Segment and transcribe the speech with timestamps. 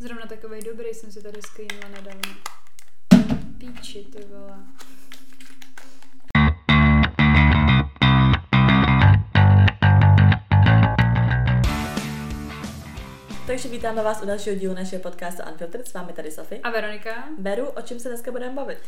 [0.00, 2.34] Zrovna takový dobrý jsem si tady screenla nedávno.
[3.58, 4.58] Píči, ty vole.
[13.46, 15.88] Takže vítáme vás u dalšího dílu našeho podcastu Unfiltered.
[15.88, 16.60] S vámi tady Sofie.
[16.60, 17.24] A Veronika?
[17.38, 18.78] Beru, o čem se dneska budeme bavit?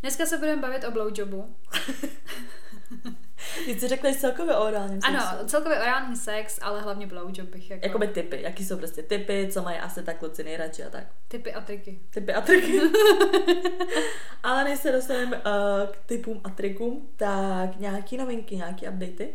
[0.00, 1.56] Dneska se budeme bavit o blowjobu.
[3.64, 7.86] Ty jsi řekla celkově o orálním Ano, celkově orální sex, ale hlavně blowjob bych jako...
[7.86, 11.04] Jakoby typy, jaký jsou prostě typy, co mají asi tak kluci nejradši a tak.
[11.28, 12.00] Typy a triky.
[12.10, 12.80] Typy a triky.
[14.42, 15.42] Ale než se dostaneme uh,
[15.90, 19.34] k typům a trikům, tak nějaký novinky, nějaký updaty.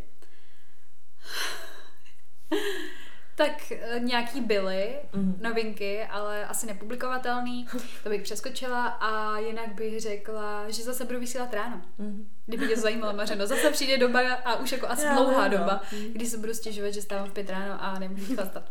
[3.35, 5.35] Tak eh, nějaký byly Mhm.
[5.41, 7.67] novinky, ale asi nepublikovatelný,
[8.03, 11.81] to bych přeskočila a jinak bych řekla, že zase budu vysílat ráno.
[11.97, 12.29] Mhm.
[12.45, 13.47] Kdyby tě zajímalo, Mařeno.
[13.47, 15.57] Zase přijde doba a už jako asi Já dlouhá no.
[15.57, 15.81] doba,
[16.13, 18.63] kdy se budu stěžovat, že stávám v pět ráno a nemůžu chlastat.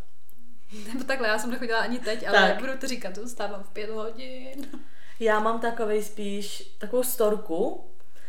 [0.92, 2.60] Nebo takhle, já jsem nechodila ani teď, ale Tak.
[2.60, 4.66] budu to říkat, stávám v pět hodin.
[5.20, 7.84] Já mám takový spíš takovou storku,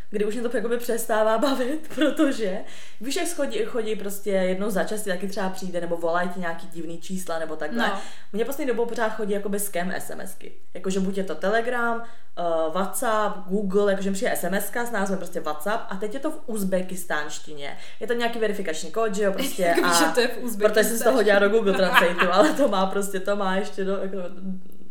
[0.09, 2.57] kdy už mě to jakoby přestává bavit, protože
[3.01, 6.67] víš, jak chodí, chodí prostě jednou za čas, taky třeba přijde, nebo volají ti nějaký
[6.67, 7.87] divný čísla, nebo takhle.
[7.87, 7.99] No.
[8.33, 10.51] Mně poslední dobou pořád chodí jakoby scam SMSky.
[10.73, 15.39] Jakože buď je to Telegram, uh, WhatsApp, Google, jakože mi přijde SMS s názvem prostě
[15.39, 17.77] WhatsApp a teď je to v uzbekistánštině.
[17.99, 19.73] Je to nějaký verifikační kód, že jo, prostě.
[19.75, 22.67] Víš, a to je v Protože jsem z toho dělala do Google Translate, ale to
[22.67, 24.17] má prostě, to má ještě do, jako,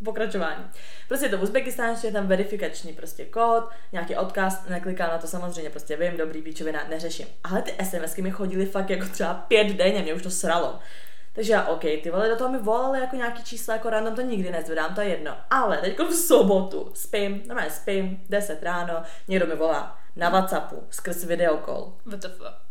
[0.04, 0.64] pokračování.
[1.08, 5.70] Prostě je to v uzbekistánštině, tam verifikační prostě kód, nějaký odkaz, neklikám na to samozřejmě,
[5.70, 7.26] prostě vím, dobrý píčovina, neřeším.
[7.44, 10.78] Ale ty SMSky mi chodily fakt jako třeba pět denně, mě už to sralo.
[11.32, 14.20] Takže já, OK, ty vole, do toho mi volali jako nějaký čísla, jako random to
[14.20, 15.36] nikdy nezvedám, to je jedno.
[15.50, 21.24] Ale teď v sobotu spím, normálně spím, 10 ráno, někdo mi volá na Whatsappu skrz
[21.24, 21.92] videokol.
[22.06, 22.63] WTF.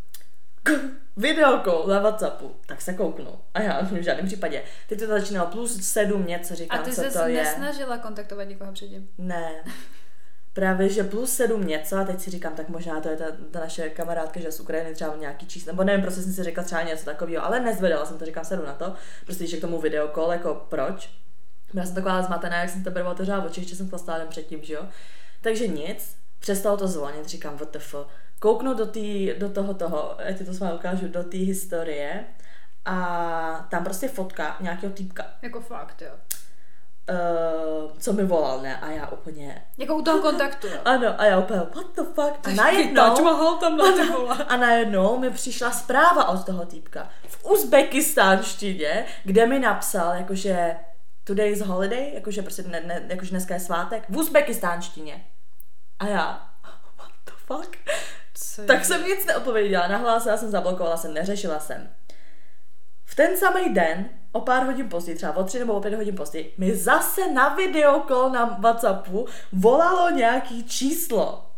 [1.17, 3.39] Videokol na Whatsappu, tak se kouknu.
[3.53, 4.64] A já v žádném případě.
[4.89, 7.44] Teď to začínalo plus sedm něco, A říkám, ty co se to je.
[7.44, 9.09] nesnažila kontaktovat někoho předtím?
[9.17, 9.52] Ne.
[10.53, 13.59] Právě, že plus sedm něco a teď si říkám, tak možná to je ta, ta
[13.59, 16.81] naše kamarádka, že z Ukrajiny třeba nějaký číslo, nebo nevím, prostě jsem si řekla třeba
[16.81, 18.94] něco takového, ale nezvedala jsem to, říkám, sedu na to,
[19.25, 21.09] prostě že k tomu videokol, jako proč.
[21.73, 24.63] Byla jsem taková zmatená, jak jsem to prvé otevřela oči, ještě jsem chlastala den předtím,
[24.63, 24.88] že jo.
[25.41, 27.95] Takže nic, přestalo to zvonit, říkám, WTF.
[28.39, 32.23] Kouknu do, tý, do toho toho, já ti to s vámi ukážu, do té historie
[32.85, 36.09] a tam prostě fotka nějakého týpka, Jako fakt, jo.
[37.09, 38.77] uh, co mi volal, ne?
[38.79, 40.77] A já úplně, Jako u toho kontaktu, jo.
[40.85, 42.47] ano, a já úplně, what the fuck?
[42.47, 43.85] A najednou, Mahal tam na
[44.17, 44.37] vole.
[44.47, 50.75] a najednou mi přišla zpráva od toho týpka v uzbekistánštině, kde mi napsal, jakože
[51.23, 55.25] today's holiday, jakože prostě ne, ne, jakože dneska je svátek, v uzbekistánštině.
[56.03, 56.50] A já,
[56.97, 57.78] what the fuck?
[58.34, 58.68] Co je?
[58.68, 61.90] Tak jsem nic neodpověděla, nahlásila jsem, zablokovala jsem, neřešila jsem.
[63.06, 66.16] V ten samý den, o pár hodin později, třeba o tři nebo o pět hodin
[66.16, 71.52] později, mi zase na videokol na Whatsappu volalo nějaký číslo,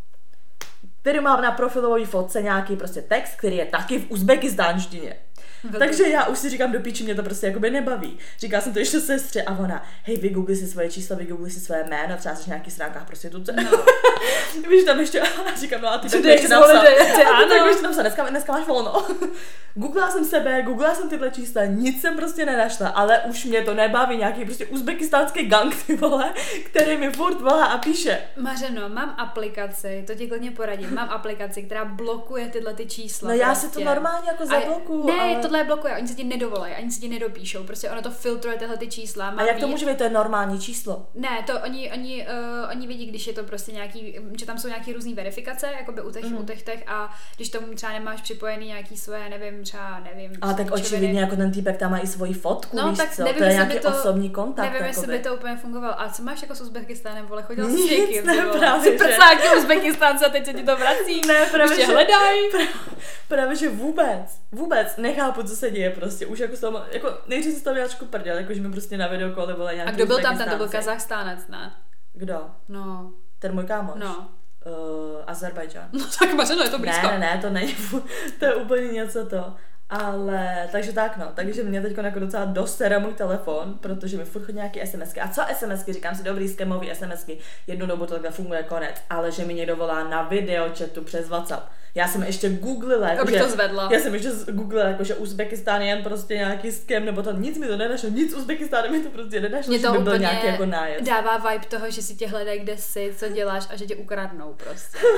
[1.00, 5.16] který má na profilové fotce nějaký prostě text, který je taky v uzbekistánštině.
[5.64, 5.78] Velký.
[5.78, 8.18] Takže já už si říkám do píči, mě to prostě jakoby nebaví.
[8.38, 11.84] Říkala jsem to ještě sestře a ona, hej, vygoogli si svoje číslo, vygoogli si svoje
[11.84, 13.52] jméno, třeba jsi nějaký stránkách prostituce.
[13.52, 13.70] No.
[14.70, 17.48] Víš, tam ještě, a říkám, no a ty tak Today ještě napsal, ty a ty
[17.48, 17.66] tak ano.
[17.66, 19.06] ještě napsal, dneska, dneska máš volno.
[19.74, 23.74] Googlila jsem sebe, googlila jsem tyhle čísla, nic jsem prostě nenašla, ale už mě to
[23.74, 26.32] nebaví, nějaký prostě uzbekistánský gang, ty vole,
[26.64, 28.18] který mi furt volá a píše.
[28.36, 33.28] Mařeno, mám aplikaci, to ti klidně poradím, mám aplikaci, která blokuje tyhle ty čísla.
[33.28, 33.66] No já prostě.
[33.66, 35.36] si to normálně jako zablokuju, Ne, ale...
[35.46, 38.56] tohle je blokuje, oni se ti nedovolají, ani se ti nedopíšou, prostě ono to filtruje
[38.56, 39.28] tyhle ty čísla.
[39.28, 41.06] A má jak to může být, to je normální číslo?
[41.14, 42.26] Ne, to oni, oni,
[42.62, 46.02] uh, oni vidí, když je to prostě nějaký, že tam jsou nějaký různý verifikace, jakoby
[46.02, 46.36] u těch, mm.
[46.38, 50.54] u těch, těch a když tomu třeba nemáš připojený nějaký své, nevím, třeba, nevím, Ale
[50.54, 53.22] tak očividně jako ten týpek tam má i svoji fotku, No, víš tak co?
[53.24, 54.72] nevím, to je nějaký to- osobní kontakt.
[54.72, 56.00] Nevím, jestli by to úplně fungovalo.
[56.00, 57.42] A co máš jako s Uzbekistánem, vole?
[57.42, 58.22] Chodil jsi s někým?
[58.22, 61.20] právě, Jsi že- prcáky Uzbekistánce a teď se ti to vrací.
[61.26, 62.36] Ne, právě, že- hledaj.
[63.28, 66.26] Právě, že vůbec, vůbec nechápu, co se děje prostě.
[66.26, 69.06] Už jako toho, jako nejdřív se z toho dělačku prdel, jako že mi prostě na
[69.08, 70.38] videokole vole nějaký A kdo byl tam?
[70.38, 70.68] Ten to byl.
[70.68, 71.72] Kazachstánec, ne?
[72.12, 72.46] Kdo?
[72.68, 73.94] No, Ten můj kámoš?
[73.96, 74.28] no.
[74.66, 75.88] Uh, Azerbajdžán.
[75.92, 77.06] No tak Mařeno, je to blízko.
[77.06, 77.76] Ne, ne, ne, to není,
[78.38, 79.54] to je úplně něco to.
[79.90, 84.24] Ale, takže tak no, takže mě teď jako docela dost sere můj telefon, protože mi
[84.24, 85.20] furt chodí nějaké SMSky.
[85.20, 85.92] A co SMSky?
[85.92, 89.76] Říkám si, dobrý, skemový SMSky, jednu dobu to takhle funguje konec, ale že mi někdo
[89.76, 91.68] volá na videochatu přes WhatsApp.
[91.94, 93.88] Já jsem ještě googlila, jako, že, to zvedla.
[93.92, 97.58] já jsem ještě googlila, jako, že Uzbekistán je jen prostě nějaký skem, nebo to nic
[97.58, 100.18] mi to nenašlo, nic Uzbekistánu mi to prostě nenašlo, Mě že to by byl úplně
[100.18, 101.04] nějaký jako nájezd.
[101.06, 104.54] dává vibe toho, že si tě hledají, kde jsi, co děláš a že tě ukradnou
[104.54, 104.98] prostě.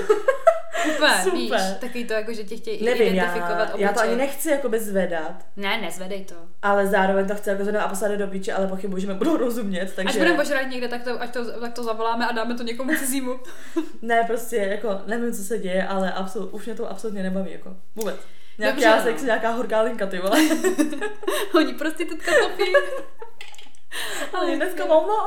[0.94, 1.38] Úplně, Super.
[1.38, 4.80] víš, takový to jako, že tě chtějí Nevím, identifikovat já, já to ani nechci jakoby
[4.80, 6.34] zvedat, Ne, nezvedej to.
[6.62, 9.36] ale zároveň to chci jako zvedat a poslat do píče, ale pochybuji, že mi budou
[9.36, 10.08] rozumět, takže...
[10.08, 12.96] Až budeme požrat někde, tak to, ať to, tak to zavoláme a dáme to někomu
[12.96, 13.40] cizímu.
[14.02, 17.76] Ne, prostě jako nevím, co se děje, ale absolut, už mě to absolutně nebaví, jako
[17.96, 18.16] vůbec.
[18.58, 19.02] Nějaký Dobře, já no.
[19.02, 20.40] sex, nějaká horká linka, ty vole.
[21.54, 22.72] Oni prostitutka topí.
[24.32, 25.26] Ale dneska mám no.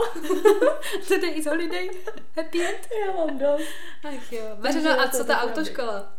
[1.07, 1.89] Today is holiday.
[2.35, 2.87] Happy end.
[3.05, 3.67] Já mám dost.
[4.03, 4.43] Ach jo.
[4.59, 6.13] Mařeno, a co ta autoškola?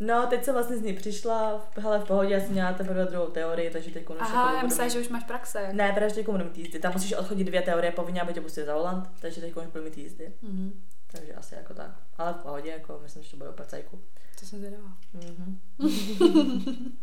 [0.00, 3.26] No, teď jsem vlastně z ní přišla, hele, v pohodě, já jsem měla teprve druhou
[3.26, 5.68] teorii, takže teď konečně Aha, jako já mít- že už máš praxe.
[5.72, 6.78] Ne, teda ještě budu mít jízdy.
[6.78, 9.84] Tam musíš odchodit dvě teorie povinně, aby tě pustili za volant, takže teď konečně budu
[9.84, 10.32] mít jízdy.
[10.42, 10.72] Mhm.
[11.12, 11.90] Takže asi jako tak.
[12.18, 14.00] Ale v pohodě, jako myslím, že to bude úplně cajku.
[14.40, 14.88] To jsem zvědavá.
[15.12, 15.58] Mhm.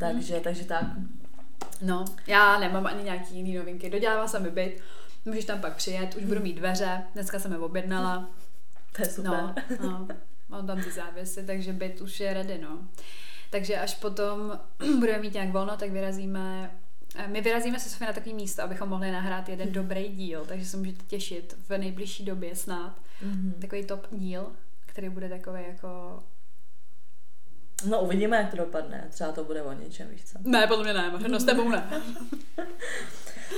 [0.00, 0.84] takže, takže tak.
[1.82, 3.90] No, já nemám ani nějaký jiný novinky.
[3.90, 4.80] Dodělává se mi byt,
[5.24, 8.30] můžeš tam pak přijet, už budu mít dveře, dneska jsem je objednala.
[8.96, 9.30] To je super.
[9.32, 10.08] No, no,
[10.48, 12.88] mám tam ty závěsy, takže byt už je ready, no.
[13.50, 14.60] Takže až potom
[14.98, 16.70] budeme mít nějak volno, tak vyrazíme
[17.16, 20.64] eh, my vyrazíme se Sofie na takový místo, abychom mohli nahrát jeden dobrý díl, takže
[20.64, 22.96] se můžete těšit v nejbližší době snad.
[23.22, 23.54] Mhm.
[23.60, 24.46] Takový top díl,
[24.86, 26.22] který bude takový jako...
[27.84, 29.06] No uvidíme, jak to dopadne.
[29.10, 30.38] Třeba to bude o něčem, víš co.
[30.42, 31.90] Ne, podle mě ne, no s tebou ne.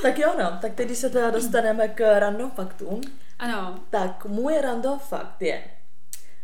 [0.02, 0.58] Tak jo, no.
[0.60, 3.00] Tak teď, když se teda dostaneme k random faktům,
[3.40, 5.64] Ano, tak můj random fakt je,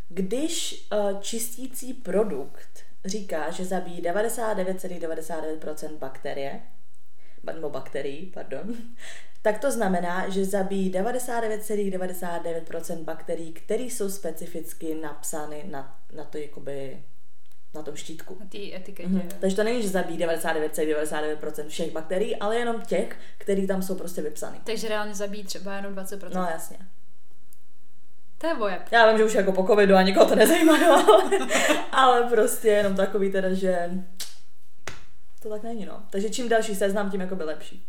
[0.09, 2.69] když uh, čistící produkt
[3.05, 6.61] říká, že zabíjí 99,99% bakterie,
[7.45, 8.75] ba- nebo bakterií, pardon,
[9.43, 17.03] tak to znamená, že zabíjí 99,99% bakterií, které jsou specificky napsány na, na to jakoby
[17.75, 18.37] na tom štítku.
[18.41, 19.09] na té etiketě.
[19.09, 19.29] Mhm.
[19.41, 24.23] Takže to není, že zabíjí 99,99% všech bakterií, ale jenom těch, které tam jsou prostě
[24.23, 24.59] vypsané.
[24.65, 26.31] Takže reálně zabíjí třeba jenom 20%.
[26.35, 26.77] No jasně.
[28.47, 28.83] To je vojeb.
[28.91, 31.31] Já vím, že už jako po covidu a nikoho to nezajímá, no, ale,
[31.93, 33.91] ale prostě jenom takový teda, že
[35.43, 36.03] to tak není, no.
[36.11, 37.87] Takže čím další seznam, tím jako by lepší.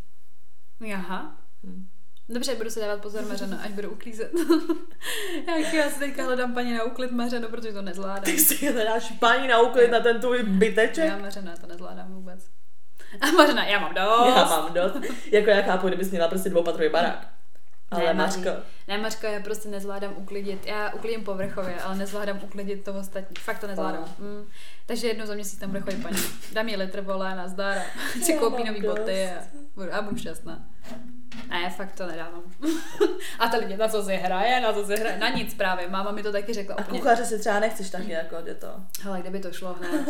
[0.94, 1.38] Aha.
[1.64, 1.88] Hm.
[2.30, 4.32] Dobře, budu se dávat pozor Mařeno, až budu uklízet.
[5.48, 8.24] Jak já si teďka hledám paní na úklid Mařeno, protože to nezvládám.
[8.24, 11.06] Ty si hledáš paní na úklid na ten tvůj byteček?
[11.06, 12.50] Já Mařeno, já to nezvládám vůbec.
[13.22, 14.36] A Mařena, já mám dost.
[14.36, 14.98] Já mám dost.
[15.32, 17.37] Jako já chápu, kdybys měla prostě dvoupatrový barák.
[17.92, 18.50] Ale Ne, Mařko.
[18.88, 20.66] Ne, Mařko, já prostě nezvládám uklidit.
[20.66, 23.36] Já uklidím povrchově, ale nezvládám uklidit to ostatní.
[23.40, 24.16] Fakt to nezvládám.
[24.20, 24.48] Mm.
[24.86, 26.18] Takže jednou za měsíc tam bude chodit paní.
[26.54, 27.78] Dám jí litr volé, nazdar.
[27.78, 27.84] a
[28.24, 29.44] Si koupí nový boty a
[29.76, 30.66] budu, a budu šťastná.
[31.50, 32.44] Ne, fakt to nedávám.
[33.40, 35.90] a ta lidi, na co si hraje, na co si hraje, na nic právě.
[35.90, 37.00] Máma mi to taky řekla a úplně.
[37.00, 38.68] kuchaře si třeba nechceš taky, jako je to.
[39.02, 40.08] Hele, kdyby to šlo hned.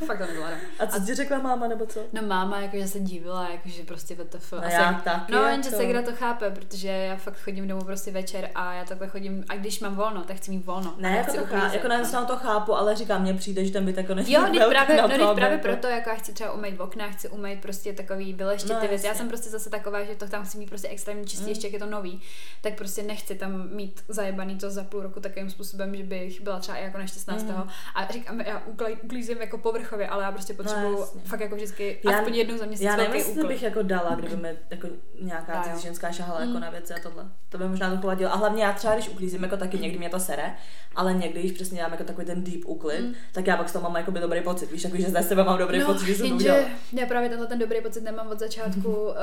[0.06, 0.58] fakt to nezvládám.
[0.78, 2.00] A co ti řekla máma, nebo co?
[2.12, 4.52] No máma jakože se divila, jakože prostě VTF.
[4.52, 5.50] No Asi- já taky, No, jako.
[5.50, 9.44] jenže Segra to chápe, protože já fakt chodím domů prostě večer a já takhle chodím,
[9.48, 10.94] a když mám volno, tak chci mít volno.
[10.98, 13.72] Ne, A jako to, chápu, jako na stranu to chápu, ale říkám, mně přijde, že
[13.72, 16.32] ten byt jako není Jo, když velký právě, no, právě jako- proto, jako já chci
[16.32, 19.06] třeba umýt okna, chci umýt prostě takový vyleštit No, ty věci.
[19.06, 21.48] Já jsem prostě zase taková, že to tam chci mít prostě extrémně čistý, Mm.
[21.48, 22.20] ještě jak je to nový,
[22.62, 26.60] tak prostě nechci tam mít zajebaný to za půl roku takovým způsobem, že bych byla
[26.60, 27.48] třeba i jako nešťastná z Mm.
[27.48, 27.66] toho.
[27.94, 31.20] A říkám, já uklí- uklízím jako povrchově, ale já prostě potřebuju No, jasně.
[31.24, 34.36] fakt jako vždycky Já- aspoň jednou za měsíc Já nevím, jestli bych jako dala, kdyby
[34.36, 34.88] mi jako
[35.22, 36.46] nějaká cizí ženská šahala Mm.
[36.48, 37.24] jako na věci a tohle.
[37.48, 38.32] To by možná trochu vadilo.
[38.32, 40.54] A hlavně já třeba, když uklízím, jako taky někdy mě to sere,
[40.96, 43.14] ale někdy, když přesně dělám jako takový ten deep úklid, Mm.
[43.32, 44.70] tak já pak z toho mám jako by dobrý pocit.
[44.72, 46.68] Víš, jako, že ze sebe mám dobrý no, pocit, že jsem to jenže udělala.
[46.92, 49.14] já právě tenhle ten dobrý pocit nemám od začátku uh,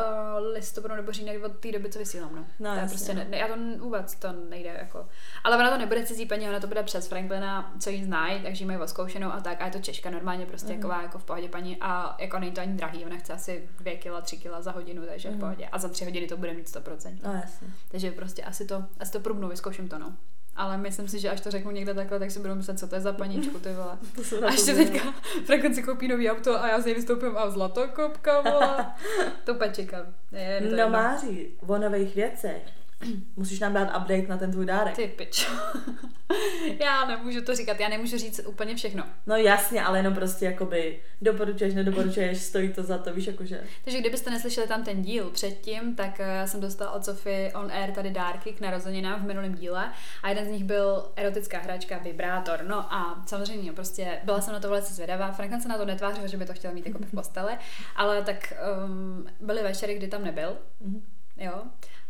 [0.74, 2.36] listopadu nebo října, od té doby, co vysílám.
[2.36, 2.46] No.
[2.60, 3.20] No, to jasně, prostě no.
[3.20, 5.08] ne, ne, já to vůbec to nejde jako.
[5.44, 8.64] Ale ona to nebude cizí paní, ona to bude přes Franklina, co jí znají, takže
[8.64, 9.62] ji mají oskoušenou a tak.
[9.62, 10.76] A je to Češka normálně prostě Mhm.
[10.76, 10.82] mm.
[10.82, 13.98] taková jako v pohodě paní a jako není to ani drahý, ona chce asi 2
[13.98, 15.38] kila, 3 kila za hodinu, takže Mhm.
[15.38, 15.68] v pohodě.
[15.72, 17.20] A za 3 hodiny to bude mít 100%.
[17.24, 17.68] No jasně.
[17.92, 20.14] Takže prostě asi to, asi to průbnu, vyzkouším to, no.
[20.56, 22.96] Ale myslím si, že až to řeknu někde takhle, tak si budu myslet, co to
[22.96, 23.98] je za paníčku, ty vole.
[24.40, 25.14] To A ještě teďka
[25.46, 28.86] Franklin si koupí nový auto a já z něj vystoupím a zlatokopka, vole.
[29.44, 30.06] To úplně čekám.
[30.32, 30.90] Je, mi to No.
[30.90, 32.83] Máří, o nových věcech.
[33.36, 34.96] Musíš nám dát update na ten tvůj dárek.
[34.96, 35.50] Ty pič.
[36.80, 39.04] já nemůžu to říkat, já nemůžu říct úplně všechno.
[39.28, 43.64] No jasně, ale jenom prostě jakoby doporučuješ, nedoporučuješ, stojí to za to, víš, jakože.
[43.84, 47.72] Takže kdybyste neslyšeli tam ten díl předtím, tak eh, já jsem dostala od Sofie on
[47.72, 49.92] air tady dárky k narozeninám v minulém díle
[50.24, 52.60] a jeden z nich byl erotická hračka vibrátor.
[52.68, 55.32] No a samozřejmě prostě byla jsem na to velice zvědavá.
[55.32, 57.54] Franklin se na to netvářil, že by to chtěl mít jako v posteli,
[57.96, 58.54] ale tak
[58.86, 60.58] um, byly večery, kdy tam nebyl.
[60.80, 61.02] Mhm.
[61.38, 61.64] Jo.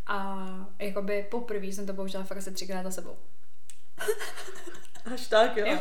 [0.08, 0.46] A
[0.80, 3.16] jakoby poprvé jsem to použila fakt asi třikrát za sebou.
[5.14, 5.66] Až tak, jo.
[5.68, 5.80] Jo.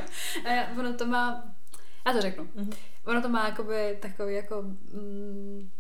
[0.50, 1.44] A ono to má,
[2.06, 2.70] já to řeknu, Mhm.
[3.04, 5.70] ono to má jakoby takový jako, mm,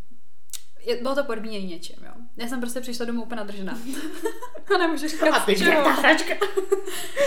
[0.84, 2.12] je, bylo to podmíněný něčím, jo.
[2.36, 3.78] Já jsem prostě přišla domů úplně nadržená.
[4.74, 5.84] a nemůžu říkat, A ty čeho.
[5.84, 6.34] ta hračka.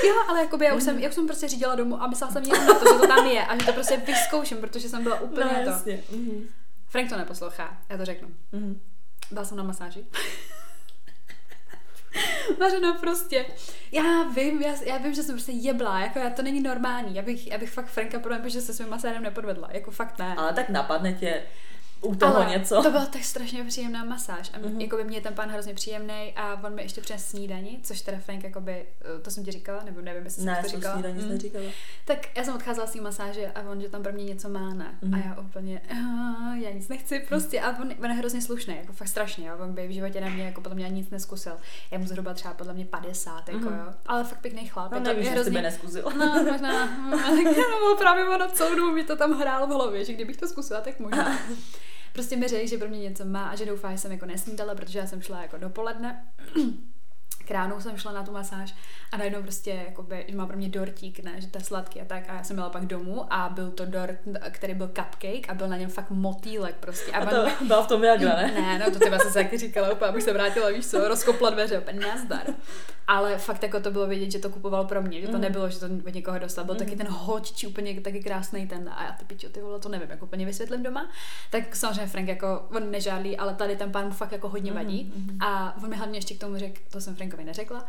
[0.08, 2.44] Jo, ale jakoby já už jsem, já už jsem prostě řídila domů a myslela jsem
[2.44, 5.20] jenom na to, že to tam je a že to prostě vyzkouším, protože jsem byla
[5.20, 5.70] úplně No to.
[5.70, 6.04] jasně.
[6.12, 6.48] Mhm.
[6.88, 8.28] Frank to neposlouchá, já to řeknu.
[8.52, 8.82] Mhm.
[9.32, 10.06] Byla jsem na masáži.
[12.60, 13.46] Mařeno prostě.
[13.92, 17.16] Já vím, já, já vím, že jsem prostě jebla, jako já, to není normální.
[17.16, 20.36] Já bych, já bych fakt Franka podle že se svým masérem nepodvedla, jako fakt ne.
[20.38, 21.42] Ale tak napadne tě
[22.02, 22.84] u toho Ale něco.
[22.84, 24.52] To byla tak strašně příjemná masáž.
[24.54, 24.68] A Mhm.
[24.70, 24.82] mm-hmm.
[24.82, 28.18] jako by mě ten pán hrozně příjemný a on mi ještě přinesl snídani, což teda
[28.20, 28.86] Frank jakoby,
[29.18, 30.94] eh, to jsem ti říkala, nebo nevím, jestli jsem Ne, ti to jsem říkala.
[30.94, 31.30] snídaní Mm.
[31.30, 31.66] neříkala.
[32.06, 34.74] Tak já jsem odcházela z té masáže a on, že tam pro mě něco má,
[34.74, 34.98] ne.
[35.02, 35.14] Mhm.
[35.14, 37.62] A já úplně, "Ah, já nic nechci prostě.
[37.62, 39.48] A on, on je hrozně slušný, jako fakt strašně.
[39.48, 39.56] Jo.
[39.60, 41.54] On by v životě na mě, jako podle mě nic neskusil.
[41.92, 43.80] Já mu zhruba třeba podle mě 50, jako Mhm.
[43.80, 43.94] jo.
[44.06, 44.92] Ale fakt pěkný chlap.
[44.92, 46.12] No je že by neskusil.
[46.18, 46.86] No, možná.
[47.10, 47.18] no,
[47.98, 51.00] právě ono celou dobu mi to tam hrálo v hlavě, že kdybych to zkusila, tak
[51.00, 51.40] možná.
[52.16, 54.76] Prostě mi řekl, že pro mě něco má a že doufá, že jsem jako nesnídala,
[54.76, 56.26] protože já jsem šla jako dopoledne.
[57.46, 58.76] K ránu jsem šla na tu masáž
[59.12, 62.06] a najednou prostě, jakoby, že má pro mě dortík, ne, že to je sladký a
[62.06, 62.30] tak.
[62.30, 64.16] A já jsem měla pak domů a byl to dort,
[64.52, 67.12] který byl cupcake a byl na něm fakt motýlek prostě.
[67.12, 68.52] A on- to byla v tom Viagra, ne?
[68.52, 71.50] ne, no to ty jsem se taky říkala, úplně abych se vrátila, víš co, rozkopla
[71.50, 72.44] dveře, úplně nazdar.
[73.08, 75.42] Ale fakt jako to bylo vidět, že to kupoval pro mě, že to Mhm.
[75.42, 76.66] nebylo, že to od někoho dostal.
[76.66, 76.84] Byl Mhm.
[76.86, 80.10] taky ten hoďčí, úplně taky krásný ten, a já ty pičo, ty vole, to nevím,
[80.10, 81.10] jako úplně vysvětlím doma.
[81.50, 85.14] Tak samozřejmě Frank jako, on nežádlí, ale tady ten pán mu fakt jako hodně vadí.
[85.16, 85.38] Mhm.
[85.42, 87.86] A on mi hlavně ještě k tomu řekl, to jsem Frankovi neřekla,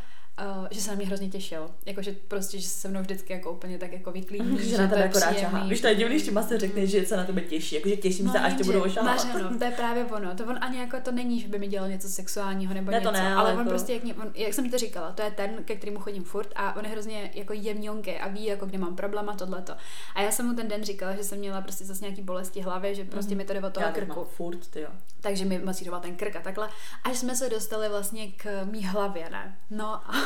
[0.61, 1.71] Uh, že se na mě hrozně těšil.
[1.87, 4.71] Jakože prostě, že se se mnou vždycky jako úplně tak jako vyklídí.
[4.71, 5.53] Že na tebe to jako rád příjemný.
[5.59, 5.67] čahá.
[5.69, 7.75] Víš, to je divný, ti master řekne, že se na tebe těší.
[7.75, 9.25] Jakože těším se, až tě budu ošávat.
[9.25, 10.35] Mařeno, to je právě ono.
[10.35, 13.09] To on ani jako to není, že by mi dělal něco sexuálního nebo Ne, to
[13.11, 13.23] něco.
[13.23, 15.23] ne, ale ale on jako- prostě, jak, mě, on, jak jsem ti to říkala, to
[15.23, 18.67] je ten, ke kterému chodím furt a on je hrozně jako jemňonký a ví, jako
[18.67, 19.73] kde mám problém a tohleto.
[20.15, 22.95] A já jsem mu ten den říkala, že jsem měla prostě zase nějaký bolesti hlavy,
[22.95, 23.39] že prostě Mhm.
[23.39, 24.25] mi to jde od toho Já krku.
[24.25, 24.89] furt, ty jo.
[25.21, 26.69] Takže mi masíroval ten krk a takhle.
[27.05, 29.57] Až jsme se dostali vlastně k mý hlavě, ne?
[29.71, 30.26] No a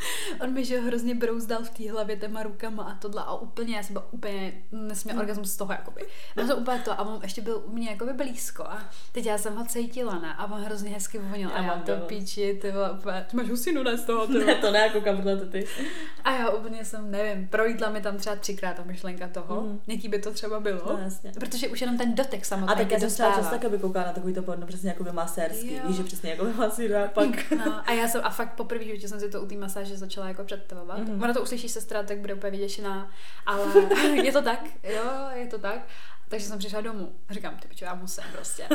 [0.40, 3.82] on mi, že hrozně brouzdal v té hlavě těma rukama a tohle a úplně, já
[3.82, 5.20] jsem byla úplně, nesměl Hmm.
[5.20, 6.06] orgasmus z toho, jakoby.
[6.34, 8.78] Bylo to úplně to a on ještě byl u mě jakoby blízko a
[9.12, 10.34] teď já jsem ho cítila, ne?
[10.34, 12.06] A on hrozně hezky vonil a já mám to dost.
[12.06, 15.00] píči, ty vole, úplně, ty máš husinu, ne z toho, ty Ne, to ne, jako
[15.00, 15.66] kam to ty.
[16.24, 19.80] A já úplně jsem, nevím, projídla mi tam třeba třikrát ta myšlenka toho, Mhm.
[19.86, 20.80] jaký by to třeba bylo.
[20.92, 21.32] No, jasně.
[21.40, 24.12] Protože už jenom ten dotek samotný A tak já jsem třeba často taky koukala na
[24.12, 25.80] takový to porno, přesně jako by masérský.
[25.86, 27.50] Víš, že přesně jako by masíruje a pak.
[27.66, 30.28] No, a já jsem, a fakt poprvé životě jsem si to u té masáže začala
[30.28, 30.98] jako představovat.
[30.98, 31.06] Mhm.
[31.08, 31.24] Mm-hmm.
[31.24, 33.10] Ona to uslyší sestra, tak bude úplně vyděšená,
[33.46, 33.64] ale
[34.22, 35.80] je to tak, jo, je to tak.
[36.28, 37.12] Takže jsem přišla domů.
[37.30, 38.66] Říkám, ty já musím prostě.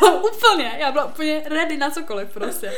[0.00, 2.72] Byla úplně, já byla úplně ready na cokoliv prostě.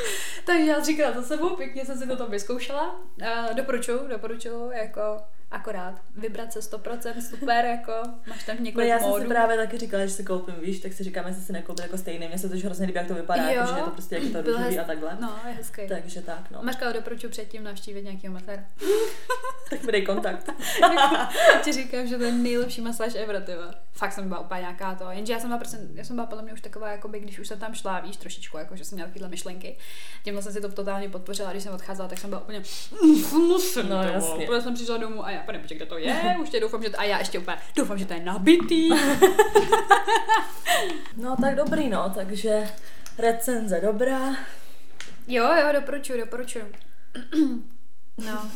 [0.45, 2.95] Takže já říkala to sebou, pěkně jsem si to tam vyzkoušela.
[2.95, 5.23] Uh, doporučuju, doporučuju, jako
[5.53, 7.93] akorát vybrat se 100%, super, jako
[8.27, 9.23] máš tam No několik já jsem módů.
[9.23, 11.99] si právě taky říkala, že si koupím, víš, tak si říkám, jestli si nekoupím jako
[11.99, 12.29] stejný.
[12.29, 14.15] Mně se to už hrozně líbí, jak to vypadá, Jo, jako, že je to prostě
[14.15, 15.17] jak je to růžový hez- a takhle.
[15.21, 15.83] No, je hezký.
[15.89, 16.59] Takže tak, no.
[16.63, 18.63] Mařka, doporučuji předtím navštívit nějakého maséra.
[19.71, 20.51] Tak mi dej kontakt.
[21.65, 23.75] ti říkám, že to je nejlepší masáž ever, ty vole.
[23.93, 25.05] Fakt jsem byla úplně nějaká to.
[25.11, 27.49] Jenže já jsem byla prostě, já jsem byla podle mě už taková, jakoby, když už
[27.49, 29.77] jsem tam šla, víš, trošičku, jako, že jsem měla takovéhle myšlenky.
[30.25, 32.63] Tímhle jsem si to totálně podpořila, když jsem odcházela, tak jsem byla úplně,
[33.89, 34.49] No, jasně.
[34.63, 37.01] Jsem přišla domů a já, pane, počkej, kde to je, už tě doufám, že to,
[37.01, 38.89] a já ještě úplně, doufám, že to je nabitý.
[41.17, 42.69] No tak dobrý, no, takže
[43.19, 44.37] recenze dobrá.
[45.29, 46.65] Jo, jo, doporučuju, doporučuju.
[48.27, 48.51] No,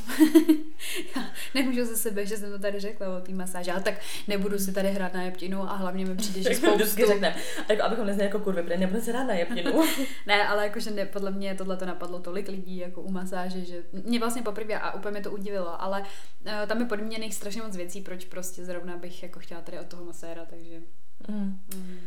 [1.17, 1.23] já
[1.55, 3.95] nemůžu ze sebe, že jsem to tady řekla o té masáži, ale tak
[4.29, 6.77] nebudu si tady hrát na jeptinu a hlavně mi přijde, že spoustu...
[6.77, 7.37] vždycky řekneme.
[7.69, 9.83] Jako abychom nezněli jako kurvy, protože nebudu se rád na jeptinu.
[10.27, 13.83] Ne, ale jakože ne, podle mě tohle to napadlo tolik lidí jako u masáže, že
[13.93, 17.77] mě vlastně poprvé a úplně mě to udivilo, ale uh, tam je podmíněných strašně moc
[17.77, 20.81] věcí, proč prostě zrovna bych jako chtěla tady od toho maséra, takže...
[21.29, 21.61] Mm.
[21.75, 21.99] Mm.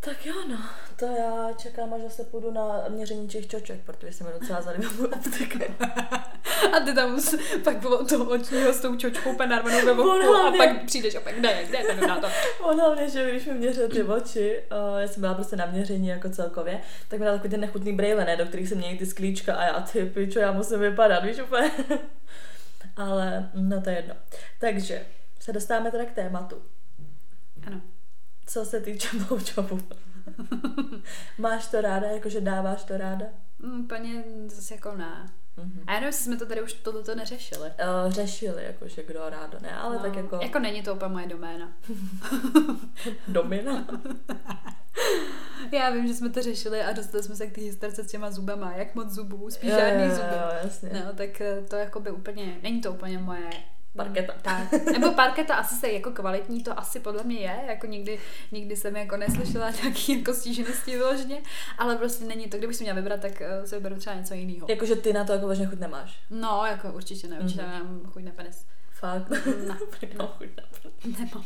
[0.00, 0.56] Tak jo, no.
[0.96, 4.92] To já čekám, až zase půjdu na měření těch čoček, protože se mi docela zalíbila
[4.98, 5.58] moje optika.
[6.76, 10.34] A ty tam s- pak bylo toho očního s tou čočkou úplně narvanou ve voku
[10.34, 12.28] a pak přijdeš a pak je, kde je ten to.
[12.62, 16.08] On hlavně, že když mi měřil ty oči, uh, já jsem byla prostě na měření
[16.08, 19.06] jako celkově, tak mi dal takový ten nechutný brejle, ne, do kterých se mění ty
[19.06, 21.70] sklíčka a já ty pičo, já musím vypadat, víš úplně.
[22.96, 24.14] Ale no to je jedno.
[24.60, 25.06] Takže
[25.40, 26.62] se dostáváme teda k tématu.
[27.66, 27.80] Ano.
[28.50, 29.80] Co se týče blowjobu.
[31.38, 33.24] Máš to ráda, jakože dáváš to ráda?
[33.58, 35.30] Mm, Úplně zase jako ne.
[35.56, 35.84] Mhm.
[35.86, 37.70] A já nevím, jestli jsme to tady už tohleto neřešili.
[37.70, 41.26] Uh, řešili, jakože kdo rádo, ne, ale no, tak jako, jako není to úplně moje
[41.26, 41.72] doména.
[43.28, 43.86] domina.
[45.72, 48.30] Já vím, že jsme to řešili a dostali jsme se k té historce s těma
[48.30, 48.72] zubama.
[48.72, 50.28] Jak moc zubů, spíš Jo, žádný jo, zuby.
[50.32, 50.90] Jo, jasně.
[51.06, 53.50] No, tak eh, to jako by úplně, není to úplně moje
[53.96, 54.32] Parketa.
[54.42, 54.72] Tak.
[54.92, 58.18] Nebo parketa asi se jako kvalitní, to asi podle mě je, jako nikdy,
[58.52, 61.42] nikdy jsem jako neslyšela nějaký jako stížnosti vyloženě,
[61.78, 64.66] ale prostě není to, kdybych si měla vybrat, tak uh, si vyberu třeba něco jiného.
[64.70, 66.20] Jakože ty na to jako vážně chuť nemáš.
[66.30, 67.70] No, jako určitě ne, určitě Mhm.
[67.72, 68.02] mm-hmm.
[68.02, 68.66] mám chuť na penis.
[68.90, 69.30] Fakt.
[69.68, 69.78] No.
[70.08, 71.44] Nemám chuť na Nemám.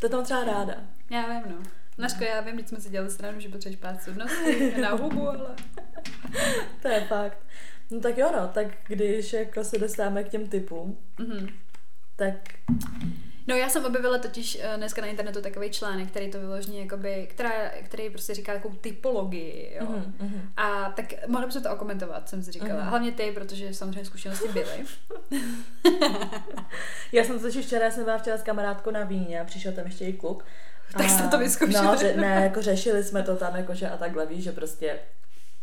[0.00, 0.74] To tam třeba ráda.
[1.10, 1.62] Já vím, no.
[1.98, 5.54] Naško, já vím, když jsme si dělali stranu, že potřebuješ pát sudnosti na hubu, ale...
[6.82, 7.38] To je fakt.
[7.90, 11.48] No tak jo no, tak když jako se dostáváme k těm typům, Mhm.
[12.16, 12.34] tak
[13.46, 17.26] No já jsem objevila totiž eh, dneska na internetu takový článek, který to vyloženě jakoby,
[17.30, 17.50] která,
[17.84, 19.86] který prostě říká takovou typologii, jo.
[19.90, 20.40] Mhm, mhm.
[20.56, 22.80] A tak mohla bych to okomentovat, jsem si říkala.
[22.80, 22.88] Mhm.
[22.88, 24.84] Hlavně ty, protože samozřejmě zkušenosti byly.
[27.12, 30.04] Já jsem totiž včera, jsem byla včera s kamarádkou na víně a přišel tam ještě
[30.04, 30.44] i kluk.
[30.98, 31.86] Tak jste to vyzkoušeli.
[31.86, 34.98] No, že, ne, jako řešili jsme to tam, jakože a takhle víš, že prostě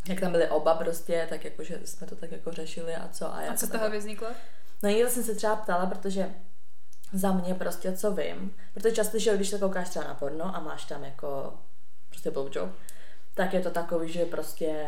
[0.10, 3.26] jak tam byli oba prostě, tak jakože jsme to tak jako řešili a co.
[3.26, 4.00] A, A jako co z toho takhle.
[4.00, 4.28] vzniklo?
[4.84, 6.30] No někdo jsem se třeba ptala, protože
[7.14, 10.60] za mě prostě co vím, protože často, že když se koukáš třeba na porno a
[10.60, 11.54] máš tam jako
[12.10, 12.70] prostě blowjob,
[13.34, 14.88] tak je to takový, že prostě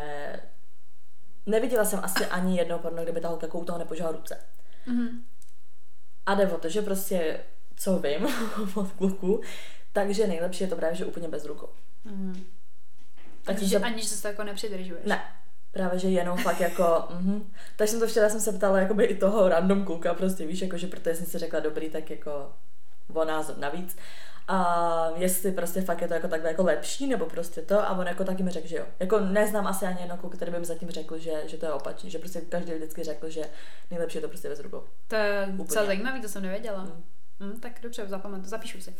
[1.46, 4.36] neviděla jsem asi ani jedno porno, kde by ta holka jako u toho nepožala ruce.
[4.86, 5.24] Mhm.
[6.26, 7.40] A jde o to, že prostě
[7.76, 8.26] co vím
[8.74, 9.40] od kluku,
[9.92, 11.68] takže nejlepší je to právě, že úplně bez rukou.
[12.04, 12.44] Mhm.
[13.44, 13.78] Tak jsem Aniž, se...
[13.78, 15.06] aniž se to jako nepřidržuješ.
[15.06, 15.22] Ne,
[15.72, 17.52] právě, že jenom fakt jako, mhm.
[17.76, 20.86] Tak jsem to včera jsem se ptala jakoby i toho random kluka, prostě víš, jakože
[20.86, 22.52] protože jsem si řekla dobrý, tak jako
[23.14, 23.96] o názor navíc.
[24.48, 28.06] A jestli prostě fakt je to jako takhle jako lepší, nebo prostě to, a on
[28.06, 28.86] jako taky mi řekl, že jo.
[29.00, 31.72] Jako neznám asi ani jedno kluka, který by mi zatím řekl, že, že to je
[31.72, 33.42] opačně, že prostě každý vždycky řekl, že
[33.90, 34.82] nejlepší je to prostě bez rukou.
[35.08, 35.56] To je Úplně.
[35.56, 36.82] docela zajímavý, to jsem nevěděla.
[36.82, 37.04] Mm.
[37.40, 38.94] Mm, tak dobře, zapamatuju, zapíšu si.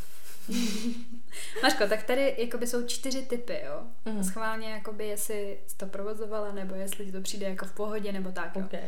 [1.63, 3.83] Maško, tak tady jakoby jsou čtyři typy, jo?
[4.05, 4.25] Mhm.
[4.25, 8.33] Schválně, jakoby, jestli jsi to provozovala, nebo jestli ti to přijde jako v pohodě, nebo
[8.33, 8.63] tak, jo.
[8.65, 8.81] Okay.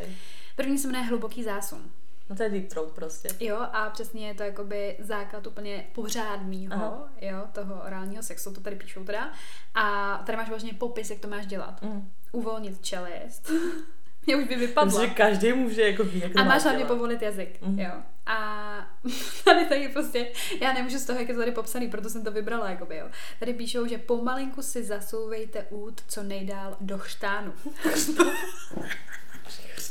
[0.57, 1.91] První se jmenuje hluboký zásun.
[2.31, 3.29] No to je deep throat prostě.
[3.41, 7.09] Jo, a přesně je to jakoby základ úplně pořádného, Aha.
[7.21, 9.33] jo, toho orálního sexu, to tady píšou teda.
[9.75, 11.83] A tady máš vlastně popis, jak to máš dělat.
[11.83, 12.11] Mm.
[12.33, 13.51] Uvolnit čelist.
[14.27, 14.93] Mě už by vypadla.
[15.01, 17.79] Protože každý může jako ví, jak A má máš hlavně povolit jazyk, Mhm.
[17.81, 17.93] jo.
[18.27, 18.97] A
[19.45, 22.33] tady taky prostě, já nemůžu z toho, jak je to tady popsaný, proto jsem to
[22.33, 23.11] vybrala, jakoby, jo.
[23.41, 27.53] Tady píšou, že pomalinku si zasouvejte út co nejdál do chřtánu.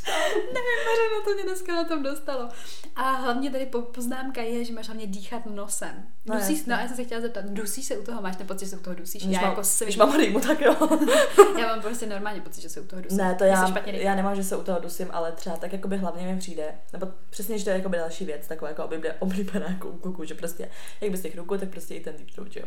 [0.36, 2.48] Nevím, Mařena, to mě dneska na tom dostalo.
[2.96, 6.06] A hlavně tady po, poznámka je, že máš hlavně dýchat nosem.
[6.26, 6.72] No, Dusíš, jasně.
[6.72, 8.76] no, já jsem se chtěla zeptat, dusíš se u toho, máš ten pocit, že se
[8.76, 9.22] u toho dusíš?
[9.24, 9.98] Když já mám, jako když svin.
[9.98, 10.76] mám rýmu, tak jo.
[11.58, 13.18] Já mám prostě normálně pocit, že se u toho dusím.
[13.18, 15.88] ne, to já, se já nemám, že se u toho dusím, ale třeba tak jako
[15.88, 18.84] by hlavně mi přijde, nebo přesně, že to je jako by další věc, taková jako
[18.84, 22.14] oblíbená, oblíbená jako u kluků, že prostě jak bez těch rukou, tak prostě i ten
[22.16, 22.64] deep throat, jo.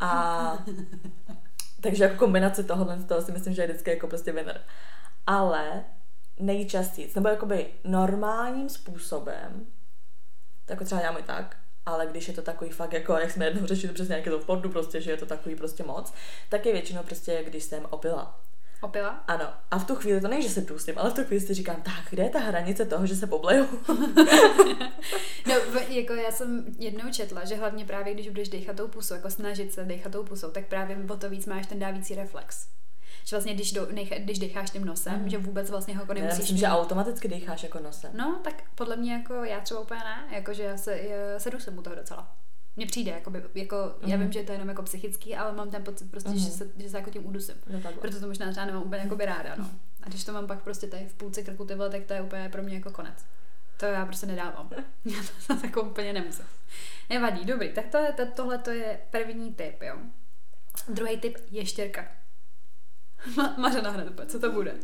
[0.00, 0.58] A
[1.80, 4.60] takže jako kombinace tohohle z toho si myslím, že je vždycky jako prostě winner.
[5.26, 5.84] Ale
[6.40, 9.66] nejčastěji, nebo jakoby normálním způsobem,
[10.64, 13.44] tak jako třeba dělám i tak, ale když je to takový fakt jako, jak jsme
[13.44, 16.12] jednou řešili přesně nějaké to v portu prostě, že je to takový prostě moc,
[16.48, 18.40] tak je většinou prostě, když jsem opila.
[18.82, 19.08] Opila?
[19.08, 19.52] Ano.
[19.70, 21.82] A v tu chvíli to není, že se dusím, ale v tu chvíli si říkám,
[21.82, 23.68] tak kde je ta hranice toho, že se pobleju?
[25.46, 25.54] No,
[25.88, 29.72] jako já jsem jednou četla, že hlavně právě, když budeš dechat tou pusou, jako snažit
[29.72, 32.66] se dechat tou pusou, tak právě o to víc máš ten dávící reflex.
[33.24, 35.28] Že vlastně, když, do, nech, když decháš tím nosem, Mhm.
[35.28, 38.10] že vůbec vlastně ho jako Já nemusíš myslím, že automaticky dýcháš jako nosem.
[38.14, 41.78] No, tak podle mě jako já třeba úplně ne, jakože já se, já se dusím
[41.78, 42.36] u toho docela.
[42.76, 44.20] Mně přijde, jakoby, jako, já Mhm.
[44.20, 46.38] vím, že to je jenom jako psychický, ale mám ten pocit prostě, Mhm.
[46.38, 47.54] že, se, že se jako tím udusím.
[47.70, 48.00] No takhle.
[48.00, 49.70] Proto to možná třeba nemám úplně jakoby ráda, no.
[50.02, 52.22] A když to mám pak prostě tady v půlce krku ty vole, tak to je
[52.22, 53.24] úplně pro mě jako konec.
[53.76, 54.70] To já prostě nedávám.
[55.04, 56.44] Já to zase jako úplně nemusím.
[57.10, 57.72] Nevadí, dobrý.
[57.72, 59.96] Tak to je, to, tohle to je první typ, jo.
[60.88, 62.08] Druhý typ ještěrka.
[63.36, 64.74] Ma, Mařena hned co to bude?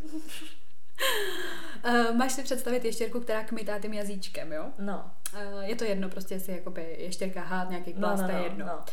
[1.87, 4.67] Uh, máš si představit ještěrku, která kmitá tím jazyčkem, jo?
[4.79, 5.11] No.
[5.55, 8.39] Uh, je to jedno, prostě jestli jakoby ještěrka, hád, nějaký No, plast, no, to je
[8.39, 8.67] no, jedno.
[8.67, 8.85] no.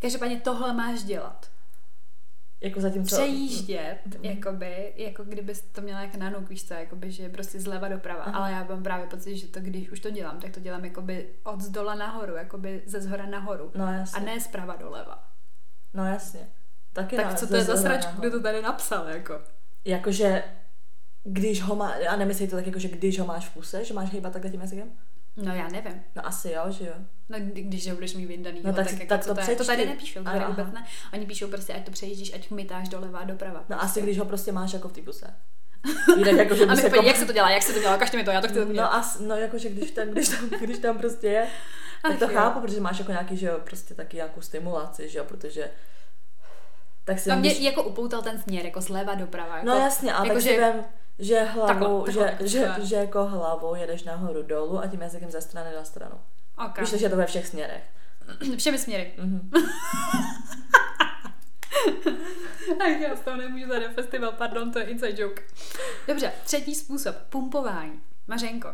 [0.00, 1.50] Každopádně tohle máš dělat.
[2.60, 3.16] Jako zatímco...
[3.16, 4.24] Přejíždět, Mhm.
[4.24, 8.22] jakoby, jako kdybys to měla jak na nuk, víš co, jakoby, že prostě zleva doprava.
[8.22, 8.38] Aha.
[8.38, 11.28] Ale já mám právě pocit, že to, když už to dělám, tak to dělám jakoby
[11.44, 13.72] od zdola nahoru, jakoby ze zhora nahoru.
[13.74, 14.20] No A jasně.
[14.20, 15.24] ne zprava doleva.
[15.94, 16.48] No jasně.
[16.94, 19.40] Taky Tak na- co to je za sračku, kdo to tady napsal, jako?
[19.84, 20.42] Jakože,
[21.24, 23.94] když ho má, a nemyslíte to tak jako, že když ho máš v puse, že
[23.94, 24.90] máš hýbat takhle tím jazykem?
[25.36, 26.02] No já nevím.
[26.16, 26.92] No asi jo, že jo.
[27.28, 29.64] No, kdy- když ho budeš mít vyndaný, No, tak tak, jako, tak to to, to
[29.64, 30.48] tady nepíšou, tady Aha.
[30.48, 30.86] vůbec ne.
[31.12, 33.64] Oni píšou prostě, ať to přejíždíš, ať mytáš doleva a doprava.
[33.68, 35.34] No asi když ho prostě máš jako v té puse.
[36.16, 37.02] Jinak jako, že A my, jako...
[37.02, 38.66] jak se to dělá, jak se to dělá, kažte mi to, já to chci no,
[38.72, 41.46] No, as, no jakože když tam, když tam, když tam prostě je,
[42.02, 42.30] tak Ach to jo.
[42.34, 45.70] chápu, protože máš jako nějaký, že jo, prostě taky nějakou stimulaci, že jo, protože
[47.04, 49.54] tak si No mě když- jako upoutal ten směr, jako zleva doprava.
[49.56, 50.84] Jako, No jasně, ale jako, tak že- si vem,
[51.18, 52.86] Že hlavou, Takhle, že, takhle, že, takhle.
[52.86, 56.16] že jako hlavou jedeš nahoru dolů a tím jazykem ze strany na stranu.
[56.66, 56.78] Ok.
[56.80, 57.82] Víš, že je to ve všech směrech.
[58.56, 59.12] Všemi směry.
[59.18, 59.50] Mhm.
[62.80, 65.42] Ach, já z toho nemůžu na festival, pardon, to je inside joke.
[66.08, 68.00] Dobře, třetí způsob, pumpování.
[68.26, 68.68] Mařenko.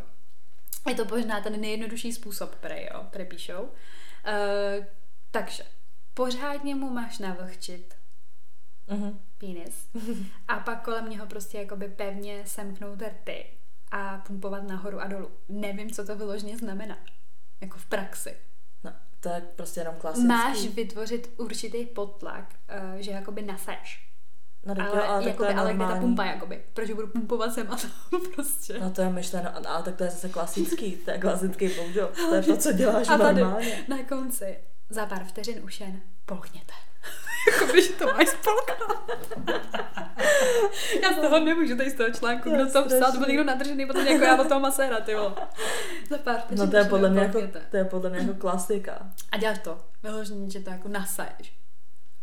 [0.89, 3.63] Je to možná ten nejjednodušší způsob, prej, jo, prej píšou.
[3.63, 4.85] Uh,
[5.31, 5.63] takže,
[6.15, 7.95] pořádně mu máš navlhčit
[8.91, 9.19] Mhm.
[9.39, 9.89] penis
[10.49, 13.47] a pak kolem něho prostě jakoby pevně semknout rty
[13.91, 15.31] a pumpovat nahoru a dolů.
[15.49, 16.99] Nevím, co to vyloženě znamená.
[17.61, 18.37] Jako v praxi.
[18.85, 20.29] No, to je prostě jenom klasický.
[20.29, 22.55] Máš vytvořit určitý potlak,
[22.95, 24.07] uh, že jakoby naseš.
[24.65, 26.65] no, Ale, jo, ale jakoby, ale kde ta pumpa, jakoby?
[26.75, 28.79] Proč budu pumpovat sem a tam prostě?
[28.81, 32.17] No to je myšleno, ale tak to je zase klasický, to je klasický blowjob.
[32.17, 33.85] To je to, co děláš a tady normálně.
[33.89, 34.59] na konci
[34.91, 36.73] za pár vteřin už jen polkněte.
[37.53, 39.11] Jakoby, že to máš spolknout.
[41.03, 43.87] Já z toho nemůžu tady z toho článku, kdo to psal, to byl někdo nadržený,
[43.87, 45.35] potom jako já od toho maséra, ty vole.
[46.11, 49.11] Za pár No to je podle mě jako, to je podle mě jako klasika.
[49.33, 49.79] A děláš to.
[50.03, 51.55] Vyloženě, že to jako nasaješ.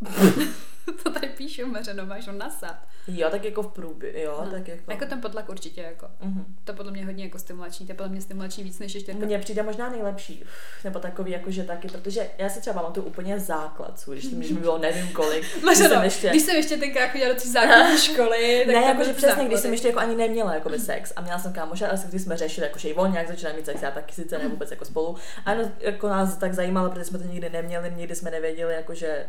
[1.03, 2.75] to tady píšu, Mařeno, máš ho nasat.
[3.07, 4.51] Jo, tak jako v průběhu, jo, No.
[4.51, 4.91] tak jako.
[4.91, 6.07] Jako ten potlak určitě, jako.
[6.21, 6.45] Mhm.
[6.63, 9.39] To podle mě hodně jako stimulační, to je podle mě stimulační víc než ještě Mně
[9.39, 10.43] přijde možná nejlepší,
[10.83, 14.77] nebo takový jakože taky, protože já si třeba pamatuju úplně základ když, když mi bylo
[14.77, 18.63] nevím kolik, když Mařeno, jsem ještě, když jsem ještě tenkrát chodila do té základní školy,
[18.65, 19.57] tak ne, to jakože byly přesně, když základy.
[19.61, 22.67] jsem ještě jako ani neměla jakoby sex a měla jsem kámoše, ale když jsme řešili,
[22.67, 25.53] jakože i on nějak začíná mít sex, já taky sice ne vůbec jako spolu, a
[25.53, 29.25] no, jako nás tak zajímalo, protože jsme to nikdy neměli, nikdy jsme nevěděli, jakože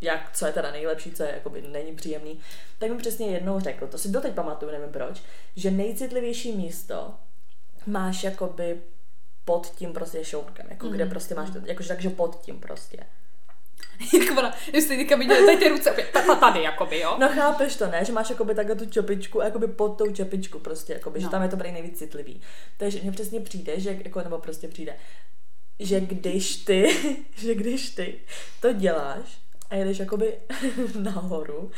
[0.00, 2.40] jak, co je teda nejlepší, co je jakoby není příjemný,
[2.78, 5.22] tak mi přesně jednou řekl, to si doteď pamatuju, nevím proč,
[5.56, 7.14] že nejcitlivější místo
[7.86, 8.80] máš jakoby
[9.44, 11.10] pod tím prostě šourkem, jako kde Mhm.
[11.10, 12.98] prostě máš, to, jakože takže pod tím prostě.
[14.20, 17.16] Jak ona, jestli teďka viděli tady ty ruce, ta- ta- tady, jakoby, jo?
[17.20, 18.04] No chápeš to, ne?
[18.04, 21.22] Že máš jakoby takhle tu čepičku jakoby pod tou čepičku prostě, jakoby, no.
[21.26, 22.40] že tam je to prej nejvíc citlivý.
[22.78, 24.96] Takže mně přesně přijde, že jako, nebo prostě přijde,
[25.78, 26.96] že když ty,
[27.36, 28.20] že když ty
[28.60, 29.38] to děláš
[29.70, 30.38] a jedeš jakoby
[31.00, 31.70] nahoru,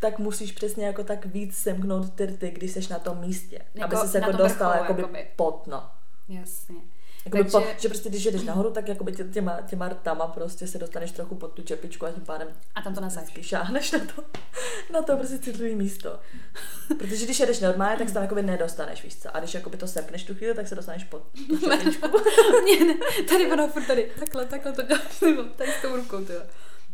[0.00, 3.58] tak musíš přesně jako tak víc semknout ty rty, když jsi na tom místě.
[3.74, 5.28] Jako aby se jako dostala vrcholu, jakoby, jakoby.
[5.36, 5.90] pod, no.
[6.28, 6.76] Jasně.
[7.24, 10.66] Jakoby Takže- po, že prostě když jedeš nahoru, tak jakoby tě, těma, těma rtama prostě
[10.66, 13.00] se dostaneš trochu pod tu čepičku a tím pádem A tam to
[13.42, 14.24] šáhneš na to,
[14.92, 16.18] na to prostě citlivý místo.
[16.98, 19.36] Protože když jedeš normálně, tak se tam jakoby nedostaneš, víš co.
[19.36, 22.08] A když jakoby to sepneš tu chvíli, tak se dostaneš pod tu čepičku.
[22.62, 22.94] Mě ne,
[23.28, 26.32] tady ona furt tady, takhle, takhle to děláš, nebo tady s tou rukou, ty.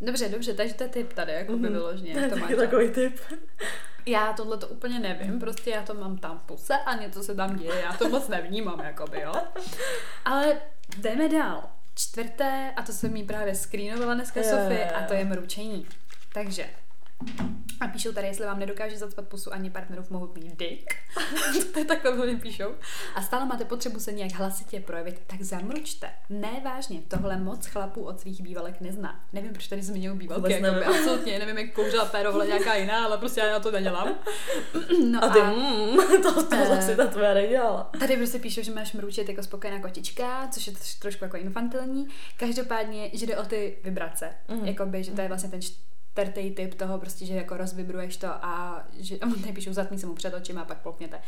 [0.03, 1.73] Dobře, dobře, takže to je tip tady, jako by Mhm.
[2.13, 2.51] To jak je to máš.
[2.57, 3.21] takový tip.
[4.07, 7.57] Já tohle to úplně nevím, prostě já to mám tam puse a něco se tam
[7.57, 9.33] děje, já to moc nevnímám, jakoby, jo.
[10.25, 10.61] Ale
[10.99, 11.63] jdeme dál.
[11.95, 15.87] Čtvrté, a to jsem jí právě screenovala dneska Jo, Sofie, a to je mručení.
[16.35, 16.67] Takže,
[17.81, 20.95] a píšou tady, jestli vám nedokáže zacpat pusu ani partnerův mohutný dick.
[21.73, 22.75] to je takhle hodně píšou.
[23.15, 26.11] A stále máte potřebu se nějak hlasitě projevit, tak zamručte.
[26.31, 29.25] Ne vážně, tohle moc chlapů od svých bývalek nezná.
[29.33, 30.89] Nevím, proč tady zmiňují bývalky, Vůbec jakoby, nevím.
[31.01, 34.09] absolutně, nevím, jak kouřila péro, nějaká jiná, ale prostě já na to nedělám.
[35.11, 36.67] No A ty, mm, to, to Eh.
[36.67, 37.91] zase ta tvoje nedělala.
[37.99, 42.07] Tady prostě píšou, že máš mručet jako spokojená kotička, což je troš- trošku jako infantilní.
[42.37, 44.35] Každopádně, že jde o ty vibrace.
[44.49, 44.65] Mm.
[44.67, 45.61] Jakoby, že to je vlastně ten
[46.13, 50.07] čtvrtý typ toho prostě, že jako rozvibruješ to a že a tady píšou zatmí se
[50.07, 51.21] mu před očima a pak plopněte.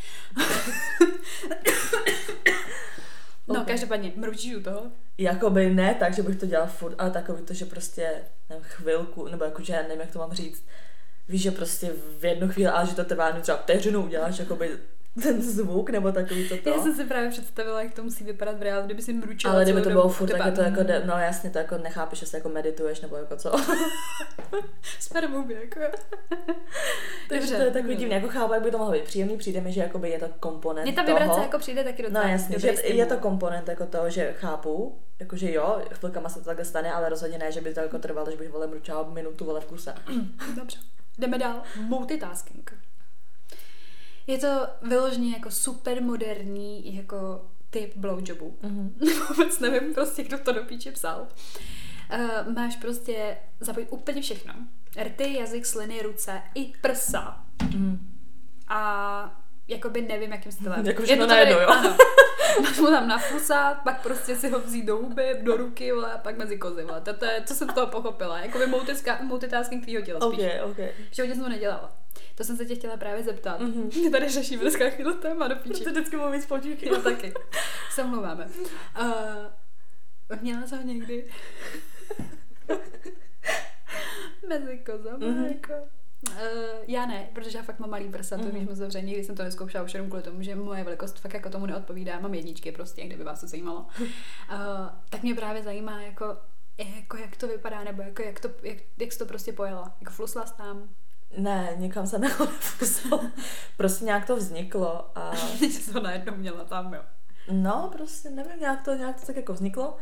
[3.48, 3.66] no, Ok.
[3.66, 4.82] každopádně, mručíš u toho?
[5.18, 8.10] Jakoby ne tak, že bych to dělala furt, ale takový to, že prostě
[8.50, 10.66] nevím, chvilku, nebo jakože já nevím, jak to mám říct.
[11.28, 14.78] Víš, že prostě v jednu chvíli, ale že to trvá třeba vteřinu, uděláš jakoby
[15.22, 16.68] ten zvuk, nebo takový to.
[16.70, 19.64] Já jsem si právě představila, jak to musí vypadat v reálu, kdyby si mručila Ale
[19.64, 22.26] kdyby to bylo furt, tak je to jako, de, no jasně, to jako nechápeš, že
[22.26, 23.52] se jako medituješ, nebo jako co.
[25.00, 25.80] Spermou jako.
[27.28, 27.94] Takže Dobře, to je takový dobře.
[27.96, 30.26] divný, jako chápu, jak by to mohlo být příjemný, přijde mi, že jakoby je to
[30.40, 31.42] komponent Mně ta vibrace toho.
[31.42, 35.52] jako přijde taky No docela jasně, že je to komponent jako toho, že chápu, jakože
[35.52, 38.36] jo, chvilkama se to takhle stane, ale rozhodně ne, že by to jako trvalo, že
[38.36, 39.94] bych vole mručala minutu vole v kuse.
[40.56, 40.78] Dobře.
[41.18, 41.62] Jdeme dál.
[41.76, 42.74] Multitasking.
[44.26, 48.58] Je to vyloženě jako super moderní jako typ blowjobu.
[48.62, 48.94] Mhm.
[49.28, 51.26] Vůbec nevím prostě, kdo to do píče psal.
[52.14, 54.54] Uh, máš prostě zapojit úplně všechno.
[55.02, 57.44] Rty, jazyk, sliny, ruce i prsa.
[57.62, 57.98] Mhm.
[58.68, 60.86] A jakoby nevím, jakým stylem.
[60.86, 61.68] Jako všechno najednou, jo?
[61.68, 61.96] Ano.
[62.62, 66.18] Máš mu tam nafusat, pak prostě si ho vzít do huby, do ruky, vole, a
[66.18, 67.00] pak mezi kozy, vole.
[67.00, 68.38] To, to je, co jsem z toho pochopila.
[68.38, 68.66] Jakoby
[69.22, 70.44] multitasking tvýho těla spíš.
[70.44, 70.76] Ok, ok.
[71.10, 72.03] V životě jsem to nedělala.
[72.34, 73.60] To jsem se tě chtěla právě zeptat.
[73.60, 73.90] Mhm.
[74.02, 75.78] My tady řešíme dneska chvíli téma do píči.
[75.84, 76.88] Protože vždycky mám víc počíky.
[76.88, 77.34] Jo, taky.
[77.90, 78.48] Se mluváme.
[79.00, 81.30] Uh, měla jsem někdy
[84.48, 85.44] mezi kozama, Mhm.
[85.44, 85.72] jako
[86.30, 86.38] Uh,
[86.86, 88.54] já ne, protože já fakt mám malý prsa, to Mhm.
[88.54, 91.34] víš moc dobře, nikdy jsem to neskoušela už jenom kvůli tomu, že moje velikost fakt
[91.34, 93.86] jako tomu neodpovídá, mám jedničky prostě, kdyby vás to zajímalo.
[94.00, 94.06] Uh,
[95.10, 96.36] tak mě právě zajímá, jako,
[96.78, 99.96] jako jak to vypadá, nebo jako jak, to, jak, jak jsi to prostě pojela.
[100.00, 100.88] Jako flusla tam,
[101.36, 103.20] Ne, nikam se nefuslo.
[103.76, 107.02] prostě nějak to vzniklo a jsi to najednou měla tam, jo.
[107.50, 109.96] no, prostě nevím, nějak to, nějak to tak jako vzniklo.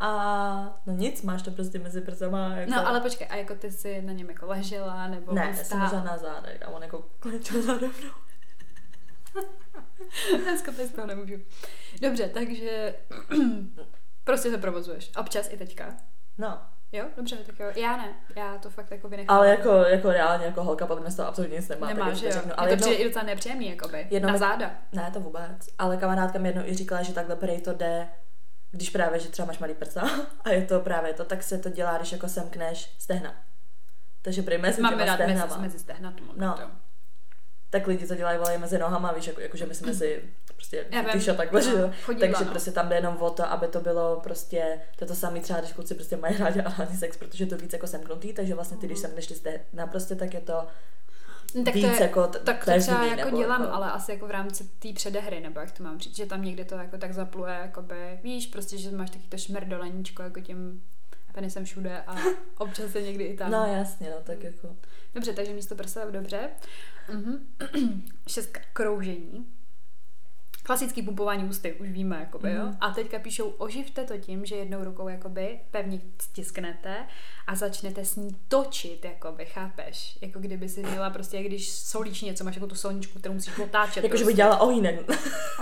[0.00, 2.56] A no nic, máš to prostě mezi prsama.
[2.56, 2.70] Jako...
[2.70, 5.84] No ale počkej, a jako ty jsi na něm jako ležela, nebo Ne, jsem stála?
[5.84, 7.90] ležela na zádech a on jako klečel za mnou.
[10.42, 11.34] Dneska to z toho nemůžu.
[12.02, 12.94] Dobře, takže
[14.24, 15.10] prostě se provozuješ.
[15.16, 15.96] Občas i teďka.
[16.38, 16.58] No,
[16.92, 17.66] Jo, dobře, tak jo.
[17.76, 19.36] Já ne, já to fakt jako vynechám.
[19.36, 21.86] ale jako, jako reálně, jako holka podle mě z toho absolutně nic nemá.
[21.86, 22.42] Nemá, tak že jako jo.
[22.42, 22.52] řeknu.
[22.52, 24.06] Ale Ale to jednou, přijde i docela nepříjemný, jakoby.
[24.10, 24.70] jednou na mi- záda.
[24.92, 25.68] ne, to vůbec.
[25.78, 28.08] Ale kamarádka mi jednou i říkala, že takhle prej to jde,
[28.70, 30.02] když právě, že třeba máš malý prsa
[30.44, 33.34] a je to právě to, tak se to dělá, když jako semkneš stehna.
[34.22, 36.54] Takže prej mezi Máme rád mezi, mezi stehna, No.
[36.56, 36.62] to.
[37.70, 40.22] tak lidi to dělají volají mezi nohama, víš, jako, jakože my jsme si
[40.56, 41.04] prostě vím.
[41.12, 41.90] tyša takhle, No, že jo.
[42.20, 42.50] Takže no.
[42.50, 45.60] prostě tam jde jenom o to, aby to bylo prostě, to je to samé třeba,
[45.60, 48.76] když kluci prostě mají rádi anální sex, protože je to víc jako semknutý, takže vlastně
[48.76, 50.66] ty, když semkneš ty stehna, prostě tak je to
[51.54, 54.12] No, tak víc to je, jako t- tak to třeba jako dělám, jako- ale asi
[54.12, 56.98] jako v rámci té předehry, nebo jak to mám říct, že tam někde to jako
[56.98, 60.82] tak zapluje, jakoby, víš, prostě, že máš taky to šmerdoleníčko, jako tím
[61.34, 62.14] penisem všude a
[62.58, 63.50] občas je někdy i tam.
[63.50, 64.68] No jasně, no tak jako,
[65.14, 66.48] Dobře, takže místo prsa, dobře.
[67.12, 67.46] Mhm.
[68.28, 69.46] Šestka, kroužení.
[70.62, 72.62] Klasický pumpování ústy, už víme, jakoby, jo.
[72.62, 72.76] Mhm.
[72.80, 76.96] A teďka píšou, oživte to tím, že jednou rukou, jakoby, pevně stisknete
[77.46, 80.18] a začnete s ní točit, jakoby, chápeš?
[80.20, 83.58] Jako kdyby si měla prostě, jak když solíš něco, máš jako tu solničku, kterou musíš
[83.58, 84.04] otáčet.
[84.04, 84.36] jakože by prostě.
[84.36, 85.08] dělala ohýnek.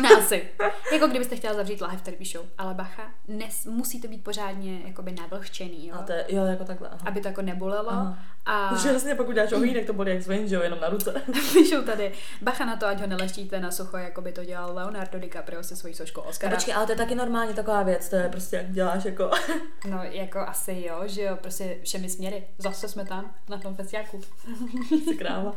[0.03, 0.49] Ne, asi.
[0.93, 2.41] Jako kdybyste chtěla zavřít lahev, tady píšou.
[2.59, 5.95] Ale bacha, nes, musí to být pořádně jakoby navlhčený, jo.
[5.99, 7.01] A to je, jo, jako takhle, aha.
[7.05, 7.91] Aby to jako nebolelo.
[7.91, 8.19] Aha.
[8.47, 11.23] A Že vlastně pokud děláš ohýnek, to bolí jak zvoň, že jo, jenom na ruce.
[11.53, 15.19] píšou tady, bacha na to, ať ho neleštíte na sucho, jako by to dělal Leonardo
[15.19, 16.55] DiCaprio se svojí soškou No, Oscara.
[16.57, 19.31] počkej, ale to je taky normálně taková věc, to je prostě jak děláš jako,
[19.91, 22.47] No, jako asi jo, že jo, prostě všemi směry.
[22.59, 24.21] Zase jsme tam, na tom festiáku.
[25.19, 25.55] kráva.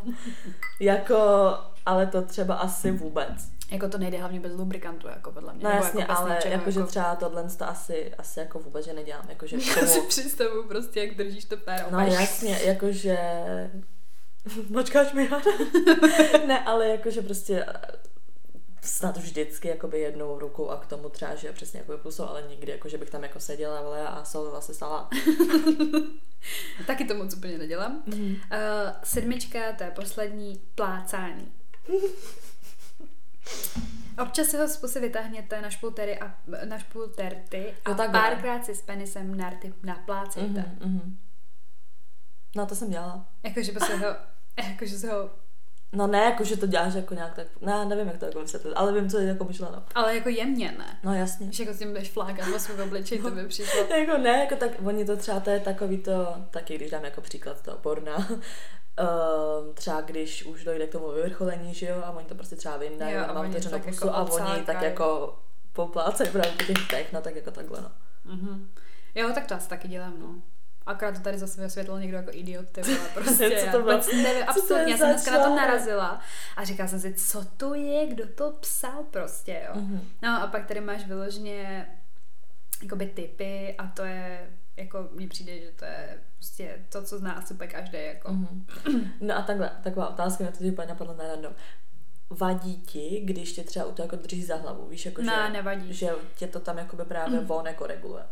[0.80, 1.15] jako,
[1.86, 3.54] ale to třeba asi vůbec.
[3.72, 5.63] Jako to nejde hlavně bez lubrikantu, jako podle mě.
[5.63, 6.89] No Nebo jasně, jako ale ničeho, jakože jako...
[6.89, 10.67] třeba tohle to asi, asi jako vůbec, že nedělám, jakože k Já si tomu, představuju
[10.67, 11.86] prostě, jak držíš to péro.
[11.91, 13.17] no jasně, jakože,
[14.69, 15.30] mačkáš mi
[16.48, 17.65] ne, ale jakože prostě
[18.84, 22.72] snad vždycky jakoby jednou rukou a k tomu třeba, že přesně jako pusou, ale nikdy,
[22.72, 25.10] jako že bych tam jako seděla vole, a solila si salát.
[26.88, 28.04] Taky to moc úplně nedělám.
[28.06, 28.26] Mhm.
[28.26, 28.38] Uh,
[29.04, 31.52] sedmička, to je poslední, plácání.
[34.22, 38.19] Občas si ho z pusy vytáhněte na špultery a na špulterty a Jo, takhle.
[38.22, 40.65] párkrát si s penisem na rty naplácejte.
[40.80, 41.17] Mhm, mhm.
[42.56, 43.28] No to jsem dělala.
[43.43, 44.15] Jakože prostě ho,
[44.69, 45.30] jakože se ho,
[45.93, 48.73] No ne, jako že to děláš jako nějak tak, ne, nevím, jak to jako vysvětlit,
[48.73, 49.84] ale vím, co je jako myšleno.
[49.95, 50.99] ale jako jemně, ne?
[51.03, 51.47] No jasně.
[51.51, 53.79] Že jako s tím budeš flákat o svůj obličej, to by přišlo.
[53.97, 57.21] jako ne, jako tak, oni to třeba, to je takový to, taky když dám jako
[57.21, 58.27] příklad toho porna,
[59.67, 62.77] Um, třeba když už dojde k tomu vyvrcholení, že jo, a oni to prostě třeba
[62.77, 65.39] vyndají, a mám otevřenou tak pusu jako a oni tak jako
[65.73, 67.91] poplácají právě těch tech, no tak jako takhle, no.
[68.25, 68.69] Mhm.
[69.15, 70.36] Jo, tak to asi taky dělám, no.
[70.86, 73.50] Akorát to tady zase vysvětlil někdo jako idiot, ty vole, prostě.
[73.50, 73.91] Co já to bylo?
[73.91, 76.22] vůbec nevím, absolutně, já jsem dneska na to narazila
[76.58, 79.82] a říkala jsem si, co to je, kdo to psal prostě, jo.
[79.82, 80.08] Mhm.
[80.22, 81.88] No a pak tady máš vyloženě
[82.84, 87.32] jakoby typy a to je, jako mně přijde, že to je prostě to, co zná
[87.34, 88.32] asi úplně každý, jako.
[88.32, 88.65] Mhm.
[89.22, 91.54] No a takhle, taková otázka, mě to úplně napadlo na random.
[92.30, 95.54] Vadí ti, když tě třeba u toho jako drží za hlavu, víš, jako Ne, že,
[95.54, 95.93] nevadí.
[95.93, 98.24] že tě to tam jakoby právě von jako reguluje.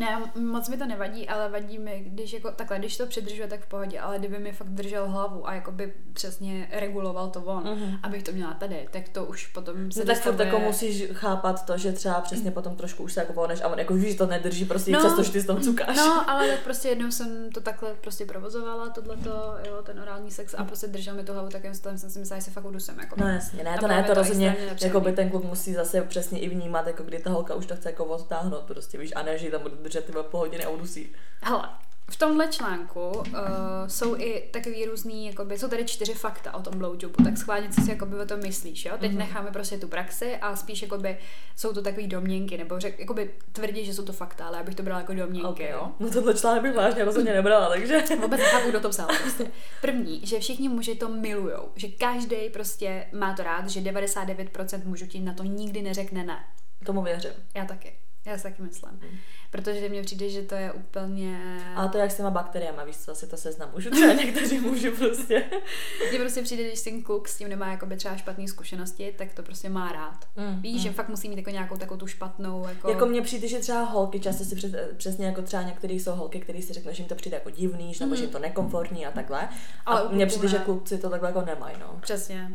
[0.00, 3.60] Ne, moc mi to nevadí, ale vadí mi, když jako takhle, když to přidržuje, tak
[3.60, 7.98] v pohodě, ale kdyby mi fakt držel hlavu a jakoby přesně reguloval to von, Mhm.
[8.02, 11.66] abych to měla tady, tak to už potom se No tak furt jako musíš chápat
[11.66, 14.26] to, že třeba přesně potom trošku už se jako voneš a on jako víš, to
[14.26, 14.98] nedrží prostě No.
[14.98, 15.96] no, přesto, že ty s tom cukáš.
[15.96, 19.30] No, ale tak prostě jednou jsem to takhle prostě provozovala, tohleto,
[19.68, 22.38] jo, ten orální sex a prostě držel mi tu hlavu takým stylem, jsem si myslela,
[22.38, 23.14] že se fakt udusem, jako.
[23.20, 26.40] No jasně, ne, to ne, to to rozhodně, jako by ten kluk musí zase přesně
[26.40, 29.38] i vnímat, jako kdy ta holka už to chce jako odtáhnout prostě, víš, a ne,
[29.38, 31.12] že tam bude držet tyhle půl hodiny a udusí.
[31.42, 31.68] Hele,
[32.10, 33.24] v tomhle článku uh,
[33.86, 37.80] jsou i takový různý, jakoby, jsou tady čtyři fakta o tom blowjobu, tak schválně, co
[37.80, 38.94] si jakoby o tom myslíš, jo?
[39.00, 39.18] Teď Mhm.
[39.18, 41.18] necháme prostě tu praxi a spíš jakoby
[41.56, 44.74] jsou to takový domněnky, nebo řek, jakoby tvrdí, že jsou to fakta, ale já bych
[44.74, 45.70] to brala jako domněnky, Okay.
[45.70, 45.92] jo?
[46.00, 48.02] No tohle článek bych vážně rozhodně nebrala, takže.
[48.20, 49.06] Vůbec nechápu, kdo to psal.
[49.22, 49.50] Prostě.
[49.80, 55.06] První, že všichni muži to milujou, že každý prostě má to rád, že 99% mužů
[55.06, 56.44] ti na to nikdy neřekne ne.
[56.86, 57.30] Tomu věřím.
[57.54, 57.92] Já taky.
[58.26, 58.90] Já si taky myslím.
[58.90, 59.18] Hmm.
[59.50, 61.60] Protože mně přijde, že to je úplně...
[61.76, 64.90] A to jak s těma bakteriemi, víš co, asi to seznam můžu, třeba někteří můžu
[64.90, 65.44] prostě.
[66.10, 69.42] Mně prostě přijde, když ten kluk s tím nemá jakoby třeba špatné zkušenosti, tak to
[69.42, 70.24] prostě má rád.
[70.36, 70.80] Mm, Víš, mm.
[70.82, 72.90] že fakt musí mít jako nějakou takovou tu špatnou, jako...
[72.90, 76.40] Jako mně přijde, že třeba holky často si přes, přesně jako třeba některé jsou holky,
[76.40, 77.94] které si řeknou, že jim to přijde jako divný, mm.
[78.00, 79.42] nebo že jim to nekomfortní a takhle.
[79.42, 79.58] Mhm.
[79.86, 80.64] Ale A mně přijde, že ne.
[80.64, 81.98] kluci to takhle jako nemají, no.
[82.00, 82.50] Přesně.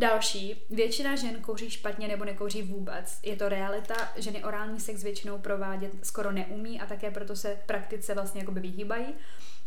[0.00, 0.62] Další.
[0.70, 3.18] Většina žen kouří špatně nebo nekouří vůbec.
[3.22, 3.94] Je to realita.
[4.16, 9.06] Ženy orální sex většinou provádět skoro neumí a také proto se praktice vlastně jakoby vyhýbají.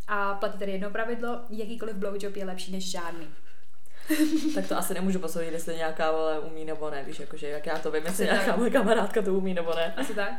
[0.08, 3.28] A platí tady jedno pravidlo, jakýkoliv blowjob je lepší než žádný.
[4.56, 7.80] Tak to asi nemůžu posoudit, jestli nějaká vole umí nebo ne, víš, jakože jak já
[7.80, 9.94] to vím, jestli nějaká moje kamarádka to umí nebo ne.
[9.98, 10.34] Asi tak.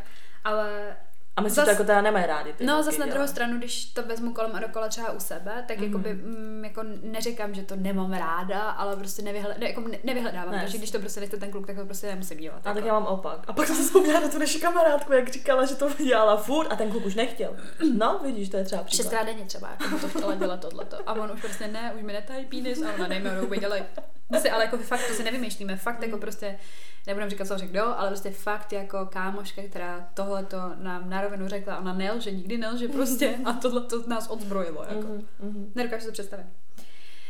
[0.45, 0.97] Ale
[1.37, 2.53] A my si Zas- to jako teda nemají rádi.
[2.53, 5.65] Ty No, zase na druhou stranu, když to vezmu kolem a dokola třeba u sebe,
[5.69, 5.87] tak Mhm.
[5.87, 5.93] mm.
[5.93, 10.53] jakoby, mm, jako neříkám, že to nemám ráda, ale prostě nevyhled, ne, jako ne, nevyhledávám,
[10.53, 12.61] Ne, takže když to prostě nechce ten kluk, tak to prostě nemusím dělat.
[12.65, 12.79] A jako.
[12.79, 13.39] tak já mám opak.
[13.47, 16.73] A pak jsem se vzpomněla na tu naši kamarádku, jak říkala, že to dělala furt
[16.73, 17.57] a ten kluk už nechtěl.
[17.99, 19.03] No, vidíš, to je třeba příklad.
[19.05, 20.97] Šestkrát denně třeba, jako to chtěla dělat tohleto.
[21.07, 23.83] A on už prostě ne, už mi netají penis a ona rouby, dělej.
[24.33, 26.59] To si, ale jako fakt to si nevymýšlíme, fakt jako prostě,
[27.07, 31.49] nebudem říkat, co řekl kdo, ale prostě fakt jako kámoška, která tohleto nám na rovinu
[31.49, 34.85] řekla, ona nelže, nikdy nelže prostě a tohle to nás odzbrojilo.
[34.89, 35.09] Jako.
[35.09, 35.73] Mhm, mhm.
[35.75, 36.47] Nedokážu si to představit.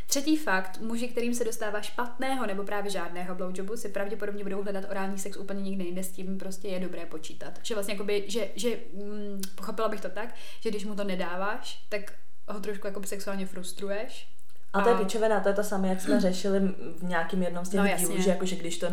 [0.07, 4.85] Třetí fakt, muži, kterým se dostává špatného nebo právě žádného blowjobu, si pravděpodobně budou hledat
[4.89, 7.59] orální sex úplně někde jinde, s tím prostě je dobré počítat.
[7.63, 11.85] Že vlastně jakoby, že, že mm, pochopila bych to tak, že když mu to nedáváš,
[11.89, 12.13] tak
[12.47, 14.27] ho trošku jakoby sexuálně frustruješ.
[14.75, 16.59] A to je pičovina, to je to samé, jak jsme řešili
[16.97, 18.07] v nějakým jednom z těch No, jasně.
[18.07, 18.87] dílů, že jakože když to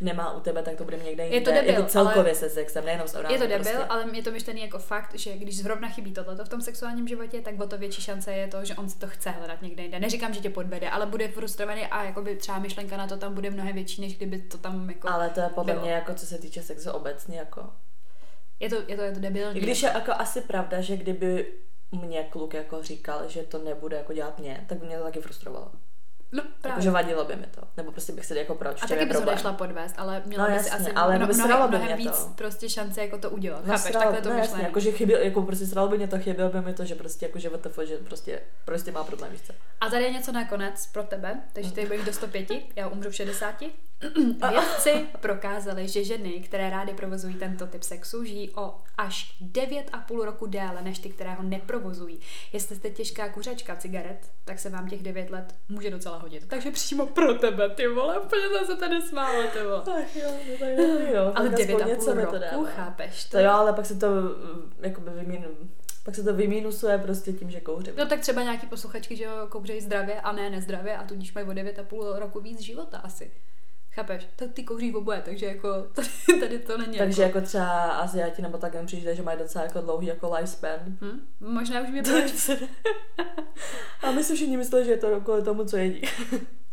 [0.00, 1.36] nemá u tebe, tak to bude někde jinde.
[1.36, 3.40] Je to debil, jako celkově ale- se sexem, nejenom s Je orálem.
[3.40, 3.84] to debil, prostě.
[3.88, 7.40] ale je to myšlený jako fakt, že když zrovna chybí tohleto v tom sexuálním životě,
[7.40, 10.00] tak o to větší šance je to, že on si to chce hledat někde jinde.
[10.00, 13.50] Neříkám, že tě podvede, ale bude frustrovaný a jakoby třeba myšlenka na to tam bude
[13.50, 15.08] mnohem větší, než kdyby to tam jako...
[15.10, 15.84] Ale to je podle bylo.
[15.84, 17.62] mě jako co se týče sexu obecně jako.
[18.60, 19.58] Je to, je to, je to debilní.
[19.58, 21.46] I když je jako asi pravda, že kdyby
[21.92, 25.20] mě kluk jako říkal, že to nebude jako dělat mě, tak by mě to taky
[25.20, 25.68] frustrovalo.
[26.32, 26.70] No, právě.
[26.72, 27.60] Jakože vadilo by mi to.
[27.76, 29.38] Nebo prostě bych si jako proč, A taky bys ho problém.
[29.38, 31.96] šla podvést, ale měla No by si jasně, asi ale mno, mnohem, by mnohem mě
[31.96, 32.30] víc to.
[32.34, 33.66] prostě šance jako to udělat.
[33.66, 34.64] No, Chápeš, sral- takhle to no, jasně, myšlení.
[34.64, 37.26] jako, že chyběl, jako prostě sralo by mě to, chybělo by mi to, že prostě
[37.26, 39.52] jako že WTF, že prostě, prostě má problém, víš co.
[39.80, 43.14] A tady je něco nakonec pro tebe, takže ty budeš do 105, já umřu v
[43.14, 43.54] 60.
[44.50, 50.46] Vědci prokázali, že ženy, které rády provozují tento typ sexu, žijí o až 9,5 roku
[50.46, 52.20] déle než ty, které ho neprovozují.
[52.52, 56.48] Jestli jste těžká kuřačka cigaret, tak se vám těch 9 let může docela hodit.
[56.48, 59.82] Takže přímo pro tebe, ty vole, úplně jsem se tady smála, ty vole.
[60.02, 60.30] Ach jo,
[60.60, 61.32] tak dobrý, jo.
[61.34, 62.64] Ale tak aspoň něco 9,5 mi to roku, dává.
[62.64, 63.24] chápeš?
[63.24, 65.48] To jo, ale pak se to mm, jakoby vymínu,
[66.04, 67.94] pak se to vymínusuje prostě tím, že kouřím.
[67.98, 71.50] No tak třeba nějaký posluchačky, že kouřejí zdravě a ne nezdravě a tudíž mají o
[71.50, 73.30] 9,5 roku víc života asi.
[73.96, 74.28] Chápeš?
[74.36, 76.08] Tak ty kouří oboje, takže jako tady,
[76.40, 77.38] tady to není Takže jako...
[77.38, 80.78] jako třeba Aziati nebo tak jim přijde, že mají docela jako dlouhý jako lifespan.
[81.00, 81.20] Hm?
[81.40, 82.10] Možná už mě To
[84.02, 86.02] A my si všichni mysleli, že je to kvůli tomu, co jedí.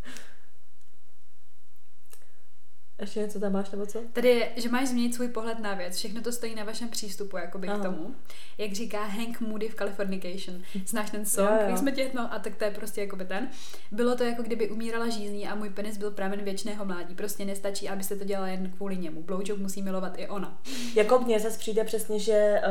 [3.04, 4.00] Ještě něco tam máš nebo co?
[4.14, 5.96] Tady je, že máš změnit svůj pohled na věc.
[5.96, 7.80] Všechno to stojí na vašem přístupu jakoby Aha.
[7.80, 8.16] k tomu.
[8.58, 10.62] Jak říká Hank Moody v Californication.
[10.88, 11.50] Znáš ten song?
[11.50, 11.70] Jo, jo.
[11.70, 13.50] Jak jsme tě, no a tak to je prostě jakoby ten.
[13.92, 17.16] Bylo to jako kdyby umírala žízní a můj penis byl pramen věčného mládí.
[17.16, 19.24] Prostě nestačí, abyste to dělala jen kvůli němu.
[19.24, 20.62] Blowjob musí milovat i ona.
[20.96, 22.62] Jako mně zase přijde přesně, že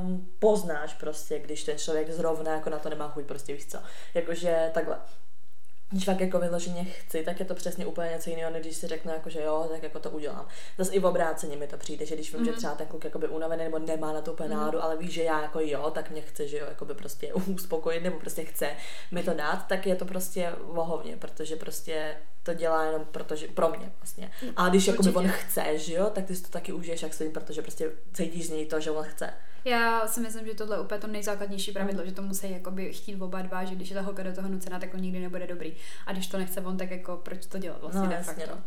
[0.00, 3.78] um, poznáš prostě, když ten člověk zrovna jako na to nemá chuť, prostě víš co.
[4.14, 4.96] Jakože takhle.
[5.94, 8.86] Když fakt jako vyloženě chci, tak je to přesně úplně něco jiného, než když si
[8.86, 10.46] řeknu, jako, že jo, tak jako to udělám.
[10.78, 12.44] Zase i v obráceně mi to přijde, že když vím, mm.
[12.44, 12.58] že Mhm.
[12.58, 15.42] třeba ten kluk jakoby unavený nebo nemá na to úplně náladu, ale ví, že já
[15.42, 18.70] jako jo, tak mě chce, že jo, jakoby prostě uspokojit nebo prostě chce
[19.10, 23.68] mi to dát, tak je to prostě vohovně, protože prostě to dělá jenom protože, pro
[23.68, 24.30] mě vlastně.
[24.56, 27.32] A když jakoby on chce, že jo, tak ty si to taky užiješ jak svým,
[27.32, 29.30] protože prostě cítíš z něj to, že on chce.
[29.64, 33.22] Já si myslím, že tohle je úplně to nejzákladnější pravidlo, že to musí jakoby chtít
[33.22, 35.74] oba dva, že když je ta holka do toho nucená, tak on nikdy nebude dobrý.
[36.06, 38.42] A když to nechce on, tak jako proč to dělat vlastně No, de facto.
[38.50, 38.62] no.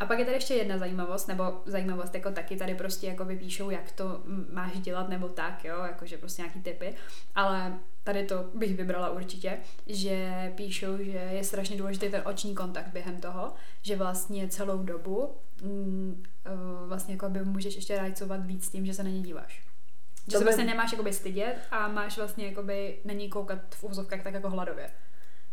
[0.00, 3.70] A pak je tady ještě jedna zajímavost, nebo zajímavost jako taky tady prostě jako vypíšou,
[3.70, 6.94] jak to mm, máš dělat nebo tak, jo, jakože prostě nějaký typy,
[7.34, 7.74] ale
[8.08, 13.20] tady to bych vybrala určitě, že píšou, že je strašně důležitý ten oční kontakt během
[13.20, 16.50] toho, že vlastně celou dobu mm, eh,
[16.86, 19.62] vlastně jako by můžeš ještě rajcovat víc tím, že se na ně díváš.
[20.26, 23.58] Že To se by- vlastně nemáš jakoby stydět a máš vlastně jakoby na ní koukat
[23.74, 24.90] v úzovkách tak jako hladově.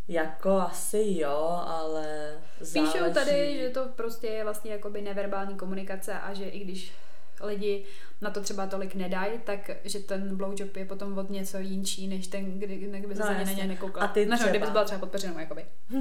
[0.08, 2.92] Jako asi jo, ale záleží.
[2.92, 6.92] Píšou tady, že to prostě je vlastně jakoby neverbální komunikace a že i když
[7.40, 7.84] lidi
[8.20, 12.26] na to třeba tolik nedají, tak že ten blowjob je potom od něco jinčí, než
[12.26, 14.02] ten, kdy, kdyby se No, no, ani na ně nekoukal.
[14.02, 14.50] A ty no, třeba.
[14.50, 15.66] kdyby byla třeba pod peřinou, jakoby.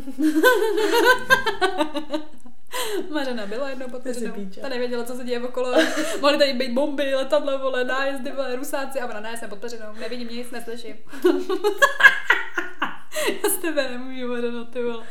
[3.13, 4.33] Mařena byla jednou pod Peřinou.
[4.61, 5.73] Ta nevěděla, co se děje okolo.
[6.21, 9.93] Mohly tady být bomby, letadlo, vole, nájezdy, vole, rusáci a ona, ne, jsem pod Peřinou,
[9.99, 10.95] nevidím nic, neslyším.
[13.43, 15.05] Já z tebe nemůžu, Mařeno, ty vole.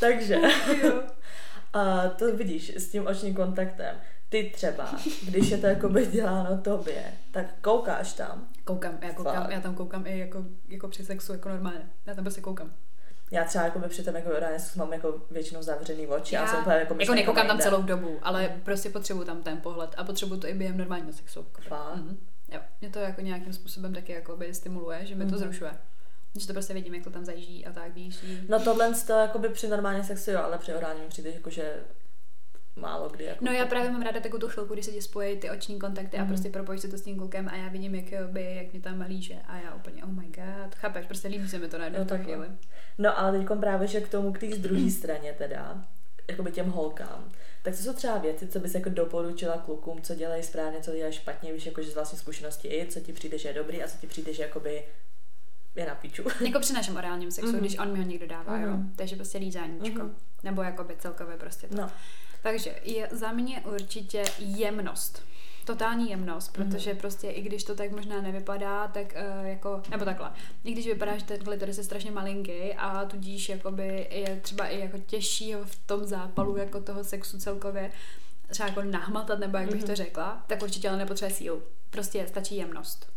[0.00, 0.40] Takže,
[0.82, 1.02] Jo.
[1.72, 3.96] a to vidíš s tím očním kontaktem.
[4.28, 8.48] Ty třeba, když je to jakoby děláno tobě, tak koukáš tam.
[8.64, 9.50] Koukám, já koukám, Fakt.
[9.50, 11.80] já tam koukám i jako, jako při sexu, jako normálně.
[12.06, 12.72] Já tam prostě koukám.
[13.30, 16.60] Já třeba jakoby při tom jako ráně mám jako většinou zavřený oči a Já jsem
[16.60, 20.04] úplně jako jako myšlenková nekoukám tam celou dobu, ale prostě potřebuju tam ten pohled a
[20.04, 21.46] potřebuju to i během normálního sexu.
[21.68, 21.96] Fakt?
[21.96, 22.18] Mhm.
[22.52, 25.38] Jo, mě to jako nějakým způsobem taky jako by stimuluje, že mi to Mhm.
[25.38, 25.70] zrušuje.
[26.38, 28.24] Že to prostě vidím, jak to tam zajíždí a tak, víš.
[28.48, 31.74] No tohle to jakoby při normálním sexu jo, ale při orálním přijde jako, že
[32.78, 33.24] málo kdy.
[33.24, 35.78] Jako No já právě mám ráda takovou tu chvilku, kdy se ti spojí ty oční
[35.78, 36.28] kontakty a Mhm.
[36.28, 39.00] prostě propojíš se to s tím klukem a já vidím, jak, by, jak mě tam
[39.08, 42.08] líže a já úplně, oh my god, chápeš, prostě líbí se mi to najednou tu
[42.08, 42.34] takhle.
[42.34, 42.48] chvíli.
[42.98, 45.84] No ale teď právě, že k tomu, k té druhé straně teda,
[46.30, 50.42] jakoby těm holkám, tak to jsou třeba věci, co bys jako doporučila klukům, co dělají
[50.42, 53.54] správně, co dělají špatně, víš, jakože z vlastní zkušenosti i, co ti přijde, že je
[53.54, 54.82] dobrý a co ti přijde, že jakoby
[55.76, 56.24] je na piču.
[56.44, 57.60] Jako při našem orálním sexu, Mhm.
[57.60, 58.70] když on mi ho někdo dává, jo.
[58.70, 58.92] Mhm.
[58.96, 59.98] Takže prostě lízáníčko.
[59.98, 60.14] Mhm.
[60.42, 61.76] Nebo jakoby celkově prostě to.
[61.76, 61.90] No,
[62.42, 65.22] Takže je za mě určitě jemnost.
[65.64, 70.32] Totální jemnost, protože prostě i když to tak možná nevypadá, tak uh, jako, nebo takhle,
[70.64, 74.80] i když vypadá, že ten klitoris je strašně malinký a tudíž jakoby je třeba i
[74.80, 77.92] jako těžší ho v tom zápalu jako toho sexu celkově
[78.50, 81.62] třeba jako nahmatat, nebo jak bych to řekla, tak určitě ale nepotřebuje sílu.
[81.90, 83.12] Prostě stačí jemnost.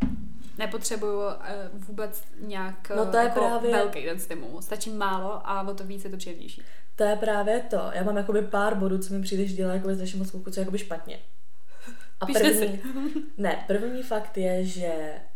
[0.57, 1.31] Nepotřebuju uh,
[1.73, 4.61] vůbec nějak No to je jako právě- velký ten stimul.
[4.61, 6.61] Stačí málo a o to víc je to příjemnější.
[6.95, 7.81] to je právě to.
[7.93, 10.59] Já mám jakoby pár bodů, co mi přijde, že dělá jakoby strašně moc kluků, co
[10.59, 11.19] je jakoby špatně.
[12.19, 12.81] A Píšte první, si.
[13.37, 14.91] ne, první fakt je, že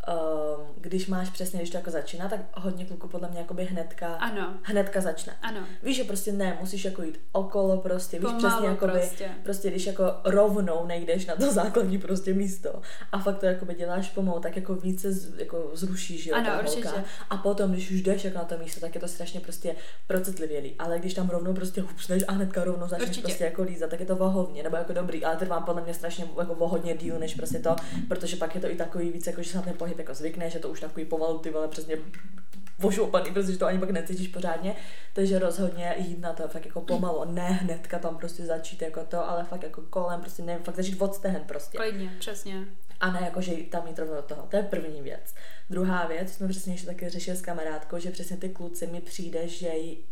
[0.08, 4.14] um, když máš přesně, když to jako začíná, tak hodně kluků podle mě jakoby hnedka,
[4.16, 5.34] Ano, hnedka začne.
[5.42, 5.60] ano.
[5.84, 9.30] Víš, že prostě ne, musíš jako jít okolo prostě, víš Pomalu přesně jakoby, prostě.
[9.44, 12.82] prostě když jako rovnou nejdeš na to základní prostě místo
[13.12, 16.88] a fakt to jakoby děláš pomalu, tak jako více z, jako zrušíš, jo, Ano, určitě.
[16.88, 17.04] holka.
[17.30, 19.76] A potom, když už jdeš jako na to místo, tak je to strašně prostě
[20.08, 20.76] procitlivělý.
[20.80, 23.22] Ale když tam rovnou prostě hupsneš a hnedka rovnou začneš Určitě.
[23.28, 26.26] prostě jako lízat, tak je to vohovně, nebo jako dobrý, ale trvá podle mě strašně
[26.40, 27.76] jako vohodně díl, než prostě to,
[28.08, 30.54] protože pak je to i takový víc, jako že se na ten pohyb jako zvykneš,
[30.54, 31.98] že to už takový pomalu ty vole přesně
[32.80, 34.76] vošoupaný, protože to ani pak necítíš pořádně,
[35.14, 39.30] takže rozhodně jít na to fakt jako pomalu, ne hnedka tam prostě začít jako to,
[39.30, 41.78] ale fakt jako kolem, prostě nevím, fakt začít od stehen prostě.
[41.78, 42.66] Klidně, přesně.
[43.00, 44.48] A ne jako, že tam jít rovnou do toho.
[44.50, 45.36] To je první věc.
[45.70, 49.48] Druhá věc, jsme přesně ještě taky řešili s kamarádkou, že přesně ty kluci mi přijde,
[49.48, 50.06] že jí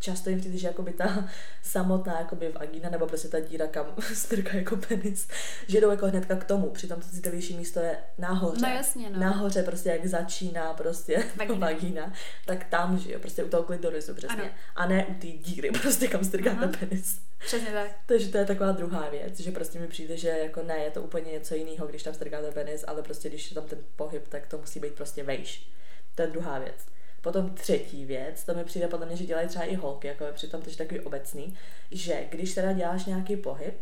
[0.00, 1.28] často jim přijde, že jakoby ta
[1.62, 5.28] samotná jakoby vagína nebo prostě ta díra, kam strká jako penis,
[5.68, 8.60] že jdou jako hnedka k tomu, přitom to citlivější místo je nahoře.
[8.62, 9.20] No jasně, no.
[9.20, 12.12] Nahoře prostě jak začíná prostě vagína, vagína
[12.46, 14.42] tak tam, že jo, prostě u toho klitorisu přesně.
[14.42, 14.50] Ano.
[14.76, 17.20] A ne u té díry, prostě kam strká ten penis.
[17.38, 17.90] Přesně tak.
[18.06, 21.02] Takže to je taková druhá věc, že prostě mi přijde, že jako ne, je to
[21.02, 24.46] úplně něco jiného, když tam strkáte penis, ale prostě když je tam ten pohyb, tak
[24.46, 25.70] to musí být prostě vejš.
[26.14, 26.86] To je druhá věc.
[27.20, 30.32] Potom třetí věc, to mi přijde podle mě, že dělají třeba i holky, jako je
[30.32, 31.56] přitom to je takový obecný,
[31.90, 33.74] že když teda děláš nějaký pohyb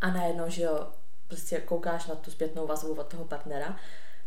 [0.00, 0.88] a najednou, že jo,
[1.28, 3.76] prostě koukáš na tu zpětnou vazbu od toho partnera,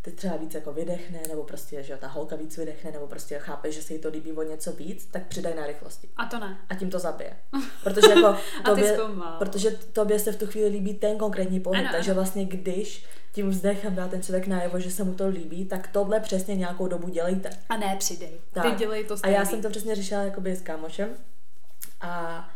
[0.05, 3.39] teď třeba víc jako vydechne, nebo prostě, že jo, ta holka víc vydechne, nebo prostě
[3.39, 6.39] chápe, že se jí to líbí o něco víc, tak přidaj na rychlosti A to
[6.39, 6.57] ne.
[6.69, 7.33] a tím to zabije.
[7.83, 8.37] Protože jako A
[8.75, 8.97] ty tobě,
[9.39, 12.15] protože tobě se v tu chvíli líbí ten konkrétní pohyb, Ano, takže ano.
[12.21, 16.19] vlastně když tím vzdechem dá ten člověk najevo, že se mu to líbí, tak tohle
[16.19, 17.49] přesně nějakou dobu dělejte.
[17.69, 18.29] A ne přidej.
[18.29, 18.75] Ty Tak.
[18.77, 19.35] dělej to A stejný.
[19.37, 21.09] já jsem to přesně řešila jakoby s kámošem
[22.01, 22.49] a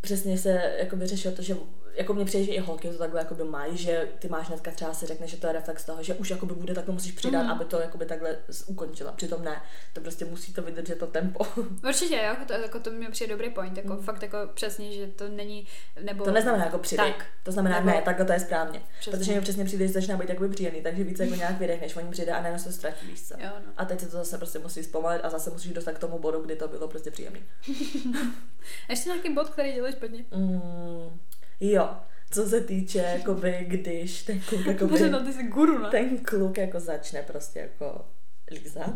[0.00, 1.56] přesně se jakoby řešilo to, že
[1.98, 4.94] jako mě přijde, že i holky to takhle jakoby mají, že ty máš hnedka třeba
[4.94, 7.42] si řekne, že to je reflex toho, že už jakoby bude, tak to musíš přidat,
[7.42, 7.50] Mhm.
[7.50, 8.36] aby to jakoby takhle
[8.66, 9.12] ukončila.
[9.12, 11.46] Přitom ne, to prostě musí to vydržet to tempo.
[11.88, 14.02] Určitě, jo, to, jako to mi přijde dobrý point, jako Mm.
[14.02, 15.66] fakt jako přesně, že to není,
[16.02, 16.24] nebo...
[16.24, 17.12] To neznamená jako přidej.
[17.12, 17.26] Tak.
[17.42, 18.82] To znamená Nebo- ne, takhle to je správně.
[19.00, 19.18] Přesně.
[19.18, 22.10] Protože mi přesně přijde, že začíná být jakoby příjemný, takže více jako nějak vydechneš, oni
[22.10, 23.34] přijde a najednou se ztratí, víš co.
[23.38, 23.72] Jo, no.
[23.76, 26.40] A teď se to zase prostě musí zpomalit a zase musíš dostat k tomu bodu,
[26.40, 27.42] kdy to bylo prostě příjemný.
[28.88, 30.24] Ještě nějaký bod, který děláš špatně?
[30.34, 31.20] Mm,
[31.60, 31.88] jo,
[32.30, 35.90] co se týče, jakoby, když ten kluk, jakoby, Možná ty jsi guru, ne?
[35.90, 38.04] ten kluk jako začne prostě jako
[38.50, 38.90] lízat,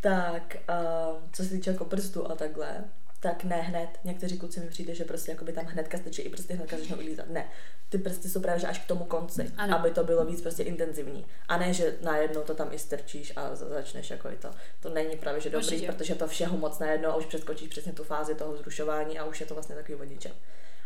[0.00, 2.84] tak um, co se týče jako prstů a takhle,
[3.20, 3.88] tak ne hned.
[4.04, 7.28] Někteří kluci mi přijde, že prostě jakoby tam hnedka stačí i prsty hnedka začnou lízat.
[7.30, 7.48] Ne,
[7.88, 9.78] ty prsty jsou právě až k tomu konci, Ano.
[9.78, 11.26] aby to bylo víc prostě intenzivní.
[11.48, 14.50] A ne, že najednou to tam i strčíš a za- začneš jako i to.
[14.80, 15.86] To není právě že dobrý, Určitě.
[15.92, 19.40] protože to všeho moc najednou a už přeskočíš přesně tu fázi toho vzrušování a už
[19.40, 20.32] je to vlastně takový vodičem.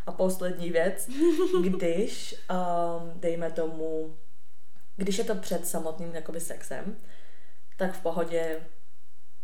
[0.05, 1.09] A poslední věc,
[1.63, 4.17] když, um, dejme tomu,
[4.95, 6.97] když je to před samotným jakoby sexem,
[7.77, 8.59] tak v pohodě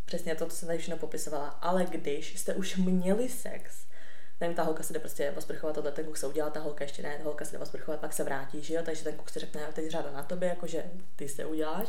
[0.06, 1.48] přesně to, co jsem tady všechno popisovala.
[1.48, 3.86] Ale když jste už měli sex,
[4.42, 7.04] nevím, ta holka se jde prostě osprchovat, tohle ten kluk se udělá, ta holka ještě
[7.04, 9.40] ne, ta holka se jde osprchovat, pak se vrátí, že jo, takže ten kluk si
[9.40, 10.84] řekne, teď řada na tobě, jakože
[11.16, 11.88] ty se uděláš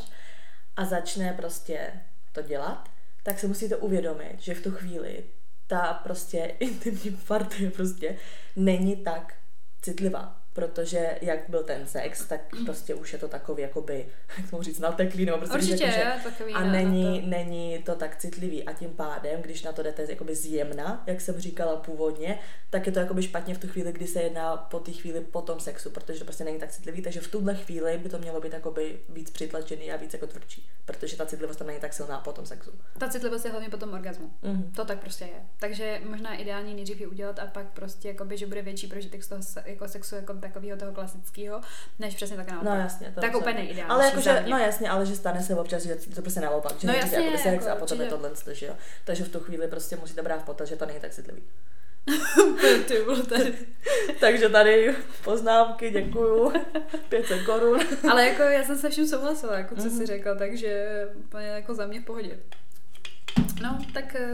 [0.77, 1.93] a začne prostě
[2.33, 2.89] to dělat,
[3.23, 5.25] tak si musíte uvědomit, že v tu chvíli
[5.67, 8.17] ta prostě intimní partie prostě
[8.57, 9.35] není tak
[9.83, 14.07] citlivá protože jak byl ten sex, tak prostě už je to takový, jakoby,
[14.39, 17.27] jak tomu říct, nateklý, nebo prostě Určitě, řeknu, že, je, takový a není, to.
[17.27, 21.41] není to tak citlivý a tím pádem, když na to jdete jakoby zjemna, jak jsem
[21.41, 22.39] říkala původně,
[22.71, 25.43] tak je to jakoby špatně v tu chvíli, kdy se jedná po té chvíli po
[25.43, 28.41] tom sexu, protože to prostě není tak citlivý, takže v tuhle chvíli by to mělo
[28.41, 32.21] být jakoby víc přitlačený a víc jako tvrdší, protože ta citlivost tam není tak silná
[32.21, 32.71] po tom sexu.
[32.99, 34.31] Ta citlivost je hlavně po tom orgazmu.
[34.43, 34.73] Mhm.
[34.77, 35.43] To tak prostě je.
[35.61, 39.29] Takže možná ideální nejdřív ji udělat a pak prostě, jakoby, že bude větší prožitek z
[39.29, 41.61] toho se, jako sexu jako takového toho klasického,
[41.99, 42.69] než přesně tak naopak.
[42.75, 43.13] No jasně.
[43.15, 43.91] To tak úplně nejideální.
[43.91, 46.93] Ale jakože, no jasně, ale že stane se občas, že to prostě naopak, že No
[46.93, 48.23] jasně, jakoby sex jako a potom je určitě.
[48.23, 48.75] tohle, že jo.
[49.05, 51.43] Takže v tu chvíli prostě musíte brát v potaz, že to není tak citlivý.
[52.89, 53.55] Ty vole, tady.
[54.21, 54.95] Takže tady
[55.25, 56.53] poznámky, děkuju,
[57.09, 57.81] 500 korun.
[58.11, 59.91] Ale jako já jsem se vším souhlasila, jako co Mhm.
[59.91, 62.39] jsi řekla, takže úplně jako za mě v pohodě.
[63.63, 64.29] No, tak eh,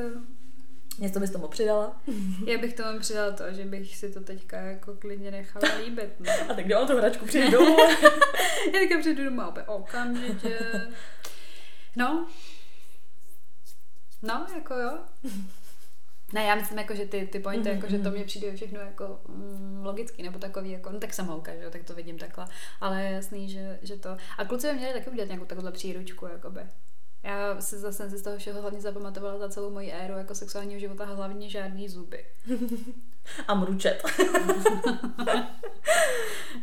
[0.99, 2.01] Něco bys tomu přidala?
[2.47, 6.11] já bych tomu přidala to, že bych si to teďka jako klidně nechala líbit.
[6.20, 6.32] No.
[6.51, 7.76] A tak kde mám tu hračku přijít domů?
[8.66, 10.59] Já teďka přijdu doma opět okamžitě.
[11.97, 12.26] No.
[14.22, 14.99] No, jako jo.
[16.32, 18.80] Ne, já myslím, jako, že ty, ty pointy, Mhm, jako, že to mně přijde všechno
[18.80, 22.18] jako mm, logický, nebo takový, jako, no tak jsem holka, že jo, tak to vidím
[22.18, 22.47] takhle.
[22.80, 24.16] Ale je jasný, že, že to.
[24.38, 26.61] A kluci by měli taky udělat nějakou takovou příručku, jakoby.
[27.23, 30.81] Já si zase si z toho všeho hlavně zapamatovala za celou moji éru jako sexuálního
[30.81, 32.25] života hlavně žádný zuby.
[33.49, 34.03] A mručet.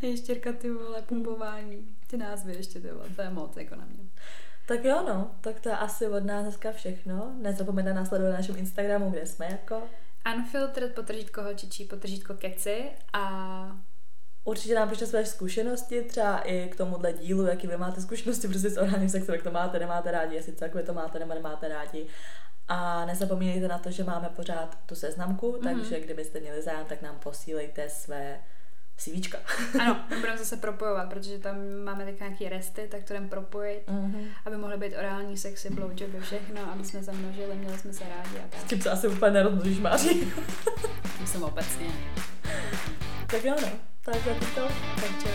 [0.02, 1.96] Ještěrka, ty vole, pumpování.
[2.08, 4.10] Ty názvy ještě, ty vole, to je moc jako na mě.
[4.68, 7.34] Tak jo no, tak to je asi od nás dneska všechno.
[7.42, 9.84] Nezapomeňte nás sledovat na našem Instagramu, kde jsme jako.
[10.36, 12.84] Unfiltered potržítko holčičí, potržítko keci
[13.14, 13.78] a
[14.44, 18.70] Určitě nám pište své zkušenosti, třeba i k tomuhle dílu, jaký vy máte zkušenosti prostě
[18.70, 22.06] s orálním sexem, jak to máte, nemáte rádi, jestli celkově to máte nebo nemáte rádi.
[22.68, 25.62] A nezapomínejte na to, že máme pořád tu seznamku, Mhm.
[25.80, 28.40] takže kdybyste měli zájem, tak nám posílejte své
[28.98, 29.38] CVčka.
[29.82, 34.26] ano, budeme zase propojovat, protože tam máme teď nějaké resty, tak to jdeme propojit, Mhm.
[34.46, 38.48] aby mohly být orální sexy, blowjoby, všechno, aby jsme zamnožili, měli jsme se rádi a
[38.58, 38.70] S tak.
[38.70, 40.34] tím se asi úplně nerozmluvíš, Máří.
[41.22, 41.88] Myslím obecně.
[43.28, 43.68] tak jo no,
[44.06, 44.68] tak za to.
[44.96, 45.30] Takže,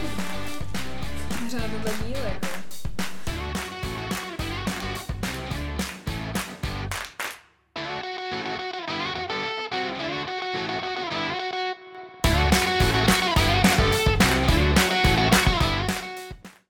[1.50, 2.63] že na tohle díl, jako.